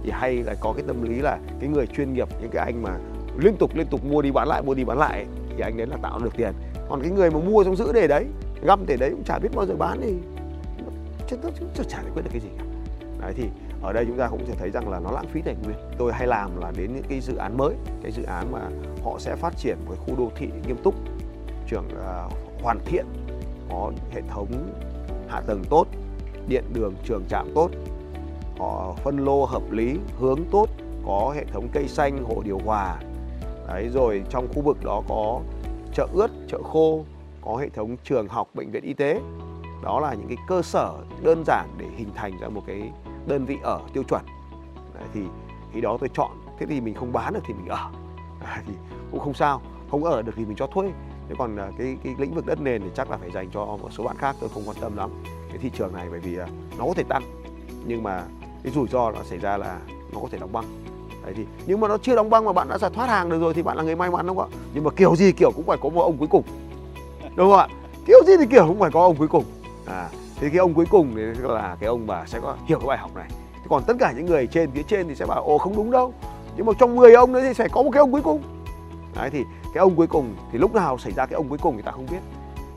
thì 0.04 0.12
hay 0.12 0.36
là 0.36 0.56
có 0.60 0.74
cái 0.74 0.84
tâm 0.88 1.04
lý 1.04 1.22
là 1.22 1.38
cái 1.60 1.70
người 1.70 1.88
chuyên 1.88 2.14
nghiệp 2.14 2.28
những 2.42 2.50
cái 2.52 2.66
anh 2.66 2.84
mà 2.84 2.98
liên 3.38 3.56
tục 3.56 3.72
liên 3.76 3.88
tục 3.88 4.06
mua 4.06 4.22
đi 4.22 4.32
bán 4.32 4.48
lại 4.48 4.62
mua 4.62 4.74
đi 4.74 4.84
bán 4.84 4.98
lại 4.98 5.14
ấy, 5.14 5.26
thì 5.58 5.64
anh 5.64 5.78
đấy 5.78 5.88
là 5.88 5.98
tạo 6.02 6.20
được 6.20 6.38
tiền. 6.38 6.54
Còn 6.90 7.02
cái 7.02 7.12
người 7.12 7.32
mà 7.32 7.40
mua 7.40 7.64
xong 7.64 7.76
giữ 7.76 7.92
để 7.94 8.08
đấy 8.08 8.26
găm 8.64 8.86
để 8.88 8.98
đấy 8.98 9.10
cũng 9.10 9.24
chả 9.24 9.40
biết 9.40 9.50
bao 9.56 9.66
giờ 9.66 9.76
bán 9.76 10.02
thì 10.02 10.14
chứ 11.28 11.38
chả 11.76 11.84
giải 12.02 12.12
quyết 12.14 12.22
được 12.22 12.30
cái 12.32 12.42
gì 12.42 12.50
cả 12.58 12.64
đấy 13.22 13.34
thì 13.36 13.50
ở 13.82 13.94
đây 13.94 14.06
chúng 14.06 14.18
ta 14.18 14.28
cũng 14.28 14.46
sẽ 14.46 14.54
thấy 14.60 14.70
rằng 14.70 14.90
là 14.90 15.00
nó 15.00 15.12
lãng 15.12 15.28
phí 15.28 15.42
tài 15.42 15.56
nguyên. 15.64 15.76
Tôi 15.98 16.14
hay 16.14 16.28
làm 16.28 16.62
là 16.62 16.72
đến 16.78 16.94
những 16.94 17.06
cái 17.10 17.20
dự 17.20 17.36
án 17.36 17.58
mới 17.58 17.76
cái 18.04 18.12
dự 18.12 18.24
án 18.24 18.52
mà 18.52 18.70
họ 19.04 19.20
sẽ 19.20 19.36
phát 19.36 19.58
triển 19.58 19.78
một 19.86 19.96
khu 20.06 20.16
đô 20.18 20.32
thị 20.36 20.50
nghiêm 20.68 20.78
túc 20.84 20.96
trường 21.68 21.86
uh, 21.92 22.00
à, 22.00 22.28
hoàn 22.64 22.80
thiện 22.86 23.06
có 23.70 23.92
hệ 24.12 24.22
thống 24.22 24.48
hạ 25.28 25.42
tầng 25.42 25.64
tốt 25.70 25.88
điện 26.48 26.64
đường 26.74 26.94
trường 27.04 27.24
trạm 27.30 27.52
tốt 27.56 27.70
họ 28.60 28.96
phân 29.04 29.18
lô 29.18 29.46
hợp 29.46 29.72
lý 29.72 30.00
hướng 30.20 30.40
tốt 30.52 30.68
có 31.06 31.34
hệ 31.36 31.46
thống 31.46 31.68
cây 31.74 31.88
xanh 31.88 32.24
hồ 32.24 32.42
điều 32.46 32.60
hòa. 32.66 32.98
Đấy 33.68 33.90
rồi 33.94 34.24
trong 34.30 34.48
khu 34.54 34.62
vực 34.62 34.78
đó 34.84 35.02
có 35.10 35.42
chợ 35.94 36.08
ướt 36.14 36.32
chợ 36.48 36.60
khô 36.64 37.04
có 37.42 37.58
hệ 37.58 37.70
thống 37.70 37.96
trường 38.04 38.28
học 38.28 38.48
bệnh 38.54 38.72
viện 38.72 38.84
y 38.84 38.94
tế. 38.94 39.22
Đó 39.84 40.00
là 40.00 40.14
những 40.14 40.28
cái 40.28 40.38
cơ 40.48 40.62
sở 40.62 40.94
đơn 41.24 41.44
giản 41.46 41.70
để 41.78 41.86
hình 41.98 42.10
thành 42.16 42.40
ra 42.42 42.50
một 42.50 42.62
cái 42.68 42.92
đơn 43.30 43.46
vị 43.46 43.58
ở 43.64 43.82
tiêu 43.94 44.04
chuẩn. 44.04 44.22
Đấy, 44.94 45.04
thì 45.14 45.22
khi 45.74 45.82
đó 45.82 45.98
tôi 46.00 46.10
chọn 46.14 46.32
thế 46.60 46.66
thì 46.66 46.82
mình 46.82 46.94
không 46.94 47.14
bán 47.14 47.34
được 47.34 47.40
thì 47.48 47.54
mình 47.54 47.68
ở. 47.68 47.78
À, 48.46 48.64
thì 48.68 48.74
cũng 49.12 49.20
không 49.20 49.34
sao 49.34 49.62
không 49.92 50.04
ở 50.04 50.22
được 50.22 50.32
thì 50.36 50.46
mình 50.46 50.56
cho 50.58 50.68
thuê. 50.68 50.92
Thế 51.30 51.36
còn 51.38 51.56
à, 51.56 51.72
cái 51.78 51.98
cái 52.04 52.16
lĩnh 52.20 52.34
vực 52.34 52.46
đất 52.46 52.62
nền 52.62 52.82
thì 52.82 52.90
chắc 52.96 53.12
là 53.12 53.18
phải 53.18 53.32
dành 53.32 53.50
cho 53.54 53.66
một 53.66 53.90
số 53.92 54.04
bạn 54.04 54.18
khác 54.18 54.36
tôi 54.40 54.50
không 54.54 54.64
quan 54.66 54.78
tâm 54.82 54.98
lắm. 54.98 55.10
Cái 55.50 55.58
thị 55.58 55.72
trường 55.78 55.94
này 55.94 56.08
bởi 56.12 56.20
vì 56.20 56.38
à, 56.38 56.48
nó 56.78 56.86
có 56.86 56.94
thể 56.96 57.04
tăng 57.04 57.24
nhưng 57.86 58.04
mà 58.04 58.24
cái 58.64 58.74
rủi 58.74 58.88
ro 58.88 59.12
nó 59.12 59.24
xảy 59.24 59.40
ra 59.40 59.58
là 59.58 59.80
nó 60.14 60.20
có 60.22 60.28
thể 60.32 60.38
đóng 60.38 60.52
băng. 60.52 60.66
Đấy 61.24 61.34
thì 61.38 61.46
nhưng 61.66 61.80
mà 61.80 61.88
nó 61.88 61.98
chưa 61.98 62.16
đóng 62.16 62.30
băng 62.30 62.46
mà 62.46 62.54
bạn 62.54 62.68
đã 62.70 62.78
giải 62.78 62.92
thoát 62.94 63.10
hàng 63.10 63.30
được 63.30 63.40
rồi 63.40 63.54
thì 63.54 63.62
bạn 63.62 63.78
là 63.78 63.84
người 63.84 63.96
may 63.96 64.12
mắn 64.12 64.28
đúng 64.28 64.38
không 64.38 64.50
ạ? 64.54 64.58
Nhưng 64.74 64.84
mà 64.84 64.92
kiểu 64.92 65.16
gì 65.16 65.32
kiểu 65.32 65.52
cũng 65.52 65.66
phải 65.66 65.78
có 65.82 65.90
một 65.90 66.02
ông 66.02 66.18
cuối 66.18 66.28
cùng. 66.28 66.44
Đúng 67.36 67.50
không 67.50 67.60
ạ? 67.60 67.68
Kiểu 68.06 68.20
gì 68.28 68.34
thì 68.40 68.46
kiểu 68.46 68.68
cũng 68.68 68.80
phải 68.80 68.92
có 68.92 69.02
ông 69.02 69.16
cuối 69.16 69.28
cùng. 69.28 69.44
À 69.86 70.10
thì 70.40 70.50
cái 70.50 70.58
ông 70.58 70.74
cuối 70.74 70.86
cùng 70.90 71.14
thì 71.16 71.22
là 71.42 71.78
cái 71.80 71.88
ông 71.88 72.08
mà 72.08 72.26
sẽ 72.26 72.40
có 72.40 72.56
hiểu 72.66 72.80
cái 72.80 72.88
bài 72.88 72.98
học 72.98 73.16
này. 73.16 73.30
Còn 73.70 73.84
tất 73.84 73.94
cả 74.00 74.14
những 74.18 74.26
người 74.26 74.48
trên 74.48 74.72
phía 74.72 74.84
trên 74.84 75.08
thì 75.08 75.16
sẽ 75.16 75.26
bảo 75.26 75.44
ồ 75.44 75.58
không 75.58 75.76
đúng 75.76 75.92
đâu. 75.92 76.14
Nhưng 76.58 76.66
mà 76.66 76.74
trong 76.80 76.96
10 76.96 77.14
ông 77.14 77.34
đấy 77.34 77.44
thì 77.48 77.54
sẽ 77.54 77.68
có 77.68 77.84
một 77.84 77.90
cái 77.94 78.00
ông 78.00 78.12
cuối 78.12 78.22
cùng. 78.22 78.42
Đấy 79.16 79.30
thì 79.30 79.44
cái 79.74 79.82
ông 79.82 79.96
cuối 79.96 80.08
cùng 80.08 80.36
thì 80.52 80.60
lúc 80.60 80.76
nào 80.76 80.98
xảy 80.98 81.12
ra 81.14 81.26
cái 81.26 81.36
ông 81.36 81.50
cuối 81.50 81.58
cùng 81.58 81.78
thì 81.78 81.82
ta 81.82 81.92
không 81.92 82.06
biết. 82.12 82.20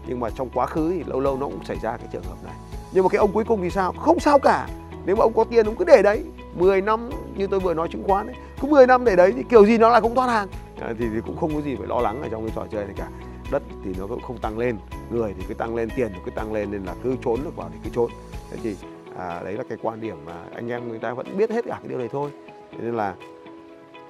Nhưng 0.07 0.21
mà 0.21 0.31
trong 0.31 0.49
quá 0.55 0.67
khứ 0.67 0.91
thì 0.91 1.05
lâu 1.07 1.21
lâu 1.21 1.37
nó 1.37 1.47
cũng 1.47 1.65
xảy 1.65 1.79
ra 1.83 1.97
cái 1.97 2.09
trường 2.13 2.25
hợp 2.25 2.45
này. 2.45 2.55
Nhưng 2.93 3.05
mà 3.05 3.09
cái 3.09 3.19
ông 3.19 3.33
cuối 3.33 3.45
cùng 3.45 3.63
thì 3.63 3.71
sao? 3.71 3.93
Không 3.93 4.21
sao 4.21 4.39
cả. 4.39 4.69
Nếu 5.05 5.17
mà 5.17 5.23
ông 5.23 5.33
có 5.33 5.45
tiền 5.45 5.67
ông 5.67 5.77
cứ 5.77 5.85
để 5.85 6.03
đấy. 6.03 6.25
10 6.55 6.81
năm 6.81 7.11
như 7.37 7.47
tôi 7.47 7.61
vừa 7.61 7.75
nói 7.75 7.89
chứng 7.89 8.05
khoán 8.07 8.27
ấy 8.27 8.37
cứ 8.61 8.69
10 8.69 8.87
năm 8.87 9.05
để 9.05 9.17
đấy 9.17 9.33
thì 9.37 9.43
kiểu 9.43 9.67
gì 9.67 9.79
nó 9.79 9.89
là 9.89 10.01
cũng 10.01 10.15
thoát 10.15 10.27
hàng. 10.27 10.49
À, 10.81 10.89
thì, 10.99 11.07
thì 11.15 11.21
cũng 11.27 11.37
không 11.37 11.55
có 11.55 11.61
gì 11.61 11.77
phải 11.77 11.87
lo 11.87 12.01
lắng 12.01 12.23
ở 12.23 12.29
trong 12.29 12.47
cái 12.47 12.53
trò 12.57 12.67
chơi 12.71 12.85
này 12.85 12.95
cả 12.97 13.09
đất 13.53 13.63
thì 13.85 13.91
nó 13.99 14.07
cũng 14.07 14.21
không 14.21 14.39
tăng 14.39 14.59
lên 14.59 14.77
người 15.11 15.35
thì 15.39 15.45
cứ 15.49 15.55
tăng 15.55 15.75
lên 15.75 15.89
tiền 15.97 16.09
thì 16.15 16.21
cứ 16.25 16.31
tăng 16.31 16.53
lên 16.53 16.71
nên 16.71 16.85
là 16.85 16.95
cứ 17.03 17.17
trốn 17.25 17.41
được 17.45 17.57
vào 17.57 17.71
thì 17.73 17.79
cứ 17.85 17.91
trốn. 17.95 18.11
Thế 18.51 18.57
thì 18.63 18.77
à, 19.19 19.41
đấy 19.45 19.55
là 19.55 19.65
cái 19.69 19.79
quan 19.83 20.01
điểm 20.01 20.17
mà 20.27 20.45
anh 20.55 20.69
em 20.69 20.89
người 20.89 20.99
ta 20.99 21.13
vẫn 21.13 21.37
biết 21.37 21.51
hết 21.51 21.65
cả 21.65 21.79
cái 21.81 21.89
điều 21.89 21.99
này 21.99 22.09
thôi. 22.09 22.31
Thế 22.73 22.79
nên 22.81 22.95
là 22.95 23.15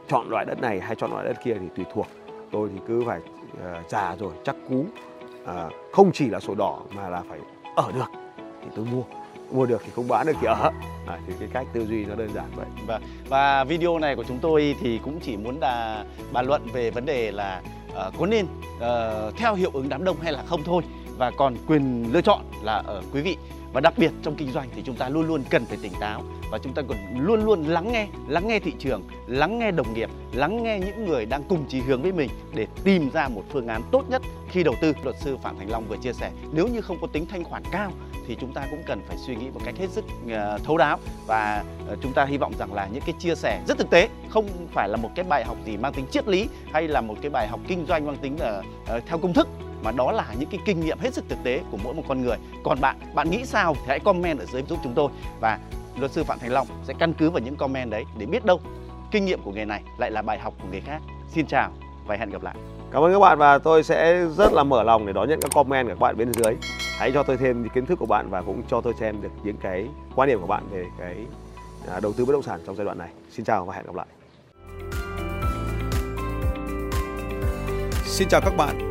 chọn 0.08 0.28
loại 0.30 0.44
đất 0.44 0.60
này 0.60 0.80
hay 0.80 0.96
chọn 0.96 1.10
loại 1.10 1.24
đất 1.24 1.36
kia 1.44 1.54
thì 1.60 1.66
tùy 1.76 1.84
thuộc. 1.94 2.06
Tôi 2.52 2.68
thì 2.72 2.80
cứ 2.88 3.02
phải 3.06 3.20
uh, 3.52 3.90
già 3.90 4.16
rồi 4.18 4.32
chắc 4.44 4.56
cú 4.68 4.86
uh, 5.42 5.48
không 5.92 6.12
chỉ 6.12 6.28
là 6.28 6.40
sổ 6.40 6.54
đỏ 6.54 6.80
mà 6.94 7.08
là 7.08 7.22
phải 7.28 7.38
ở 7.76 7.92
được 7.94 8.10
thì 8.62 8.68
tôi 8.76 8.84
mua. 8.84 9.02
Mua 9.50 9.66
được 9.66 9.82
thì 9.84 9.92
không 9.96 10.08
bán 10.08 10.26
được 10.26 10.32
thì 10.40 10.46
ở. 10.46 10.70
À, 11.06 11.18
thì 11.26 11.32
cái 11.40 11.48
cách 11.52 11.66
tư 11.72 11.86
duy 11.86 12.04
nó 12.04 12.14
đơn 12.14 12.30
giản 12.34 12.44
vậy. 12.56 12.66
Và 12.86 13.00
và 13.28 13.64
video 13.64 13.98
này 13.98 14.16
của 14.16 14.24
chúng 14.24 14.38
tôi 14.38 14.76
thì 14.80 15.00
cũng 15.04 15.20
chỉ 15.20 15.36
muốn 15.36 15.60
là 15.60 16.04
bàn 16.32 16.46
luận 16.46 16.66
về 16.72 16.90
vấn 16.90 17.06
đề 17.06 17.32
là 17.32 17.62
Ờ, 17.94 18.10
có 18.18 18.26
nên 18.26 18.46
ờ, 18.80 19.32
theo 19.36 19.54
hiệu 19.54 19.70
ứng 19.74 19.88
đám 19.88 20.04
đông 20.04 20.16
hay 20.20 20.32
là 20.32 20.42
không 20.46 20.62
thôi? 20.64 20.82
Và 21.16 21.30
còn 21.30 21.56
quyền 21.66 22.12
lựa 22.12 22.20
chọn 22.20 22.40
là 22.62 22.82
ở 22.86 23.02
quý 23.12 23.20
vị 23.20 23.36
và 23.72 23.80
đặc 23.80 23.94
biệt 23.96 24.10
trong 24.22 24.34
kinh 24.34 24.52
doanh 24.52 24.68
thì 24.74 24.82
chúng 24.84 24.96
ta 24.96 25.08
luôn 25.08 25.26
luôn 25.26 25.42
cần 25.50 25.64
phải 25.64 25.78
tỉnh 25.82 25.92
táo. 26.00 26.22
Và 26.50 26.58
chúng 26.58 26.72
ta 26.72 26.82
còn 26.88 26.98
luôn 27.18 27.44
luôn 27.44 27.62
lắng 27.62 27.92
nghe 27.92 28.06
lắng 28.28 28.48
nghe 28.48 28.58
thị 28.58 28.72
trường, 28.78 29.02
lắng 29.26 29.58
nghe 29.58 29.70
đồng 29.70 29.94
nghiệp, 29.94 30.10
lắng 30.32 30.62
nghe 30.62 30.78
những 30.78 31.04
người 31.04 31.26
đang 31.26 31.42
cùng 31.48 31.64
chí 31.68 31.80
hướng 31.80 32.02
với 32.02 32.12
mình 32.12 32.30
để 32.54 32.66
tìm 32.84 33.10
ra 33.10 33.28
một 33.28 33.42
phương 33.52 33.66
án 33.66 33.82
tốt 33.92 34.04
nhất 34.08 34.22
khi 34.48 34.62
đầu 34.62 34.74
tư. 34.80 34.92
Luật 35.04 35.16
sư 35.20 35.36
phạm 35.42 35.58
thành 35.58 35.70
long 35.70 35.84
vừa 35.88 35.96
chia 35.96 36.12
sẻ, 36.12 36.30
nếu 36.52 36.68
như 36.68 36.80
không 36.80 36.98
có 37.00 37.06
tính 37.06 37.26
thanh 37.26 37.44
khoản 37.44 37.62
cao 37.70 37.92
thì 38.26 38.36
chúng 38.40 38.52
ta 38.52 38.66
cũng 38.70 38.82
cần 38.86 39.00
phải 39.08 39.16
suy 39.26 39.36
nghĩ 39.36 39.50
một 39.50 39.60
cách 39.64 39.74
hết 39.78 39.90
sức 39.90 40.04
ờ, 40.30 40.58
thấu 40.64 40.78
đáo. 40.78 40.98
Và 41.26 41.64
ờ, 41.88 41.96
chúng 42.02 42.12
ta 42.12 42.24
hy 42.24 42.38
vọng 42.38 42.52
rằng 42.58 42.74
là 42.74 42.88
những 42.92 43.02
cái 43.06 43.14
chia 43.18 43.34
sẻ 43.34 43.62
rất 43.68 43.78
thực 43.78 43.90
tế, 43.90 44.08
không 44.28 44.48
phải 44.72 44.88
là 44.88 44.96
một 44.96 45.10
cái 45.14 45.24
bài 45.28 45.44
học 45.44 45.56
gì 45.64 45.76
mang 45.76 45.92
tính 45.92 46.06
triết 46.10 46.28
lý 46.28 46.48
hay 46.72 46.88
là 46.88 47.00
một 47.00 47.14
cái 47.22 47.30
bài 47.30 47.48
học 47.48 47.60
kinh 47.68 47.86
doanh 47.86 48.06
mang 48.06 48.16
tính 48.16 48.36
là 48.40 48.62
theo 49.06 49.18
công 49.18 49.32
thức 49.32 49.48
mà 49.82 49.92
đó 49.92 50.12
là 50.12 50.26
những 50.38 50.48
cái 50.48 50.60
kinh 50.66 50.80
nghiệm 50.80 50.98
hết 50.98 51.14
sức 51.14 51.24
thực 51.28 51.38
tế 51.44 51.62
của 51.70 51.78
mỗi 51.84 51.94
một 51.94 52.02
con 52.08 52.22
người. 52.22 52.36
Còn 52.64 52.80
bạn 52.80 52.96
bạn 53.14 53.30
nghĩ 53.30 53.44
sao? 53.44 53.74
Thì 53.74 53.82
hãy 53.86 54.00
comment 54.00 54.38
ở 54.38 54.44
dưới 54.44 54.62
giúp 54.68 54.78
chúng 54.84 54.94
tôi. 54.94 55.10
Và 55.40 55.58
luật 55.96 56.12
sư 56.12 56.24
phạm 56.24 56.38
thành 56.38 56.52
long 56.52 56.66
sẽ 56.84 56.94
căn 56.98 57.12
cứ 57.12 57.30
vào 57.30 57.40
những 57.40 57.56
comment 57.56 57.90
đấy 57.90 58.04
để 58.18 58.26
biết 58.26 58.44
đâu 58.44 58.60
kinh 59.10 59.24
nghiệm 59.24 59.42
của 59.42 59.52
nghề 59.52 59.64
này 59.64 59.82
lại 59.98 60.10
là 60.10 60.22
bài 60.22 60.38
học 60.38 60.54
của 60.62 60.68
người 60.70 60.80
khác. 60.80 61.02
Xin 61.28 61.46
chào 61.46 61.70
và 62.06 62.16
hẹn 62.16 62.30
gặp 62.30 62.42
lại. 62.42 62.54
Cảm 62.92 63.02
ơn 63.02 63.12
các 63.12 63.18
bạn 63.18 63.38
và 63.38 63.58
tôi 63.58 63.82
sẽ 63.82 64.26
rất 64.36 64.52
là 64.52 64.64
mở 64.64 64.82
lòng 64.82 65.06
để 65.06 65.12
đón 65.12 65.28
nhận 65.28 65.40
các 65.40 65.50
comment 65.54 65.86
của 65.86 65.94
các 65.94 66.00
bạn 66.00 66.16
bên 66.16 66.32
dưới. 66.32 66.56
Hãy 66.98 67.12
cho 67.14 67.22
tôi 67.22 67.36
thêm 67.36 67.68
kiến 67.68 67.86
thức 67.86 67.98
của 67.98 68.06
bạn 68.06 68.30
và 68.30 68.42
cũng 68.42 68.62
cho 68.68 68.80
tôi 68.80 68.94
xem 69.00 69.22
được 69.22 69.28
những 69.42 69.56
cái 69.56 69.88
quan 70.14 70.28
điểm 70.28 70.40
của 70.40 70.46
bạn 70.46 70.62
về 70.70 70.84
cái 70.98 71.16
à, 71.88 72.00
đầu 72.00 72.12
tư 72.12 72.24
bất 72.24 72.32
động 72.32 72.42
sản 72.42 72.60
trong 72.66 72.76
giai 72.76 72.84
đoạn 72.84 72.98
này. 72.98 73.08
Xin 73.30 73.44
chào 73.44 73.64
và 73.64 73.74
hẹn 73.74 73.86
gặp 73.86 73.94
lại. 73.94 74.06
Xin 78.04 78.28
chào 78.28 78.40
các 78.40 78.56
bạn 78.56 78.90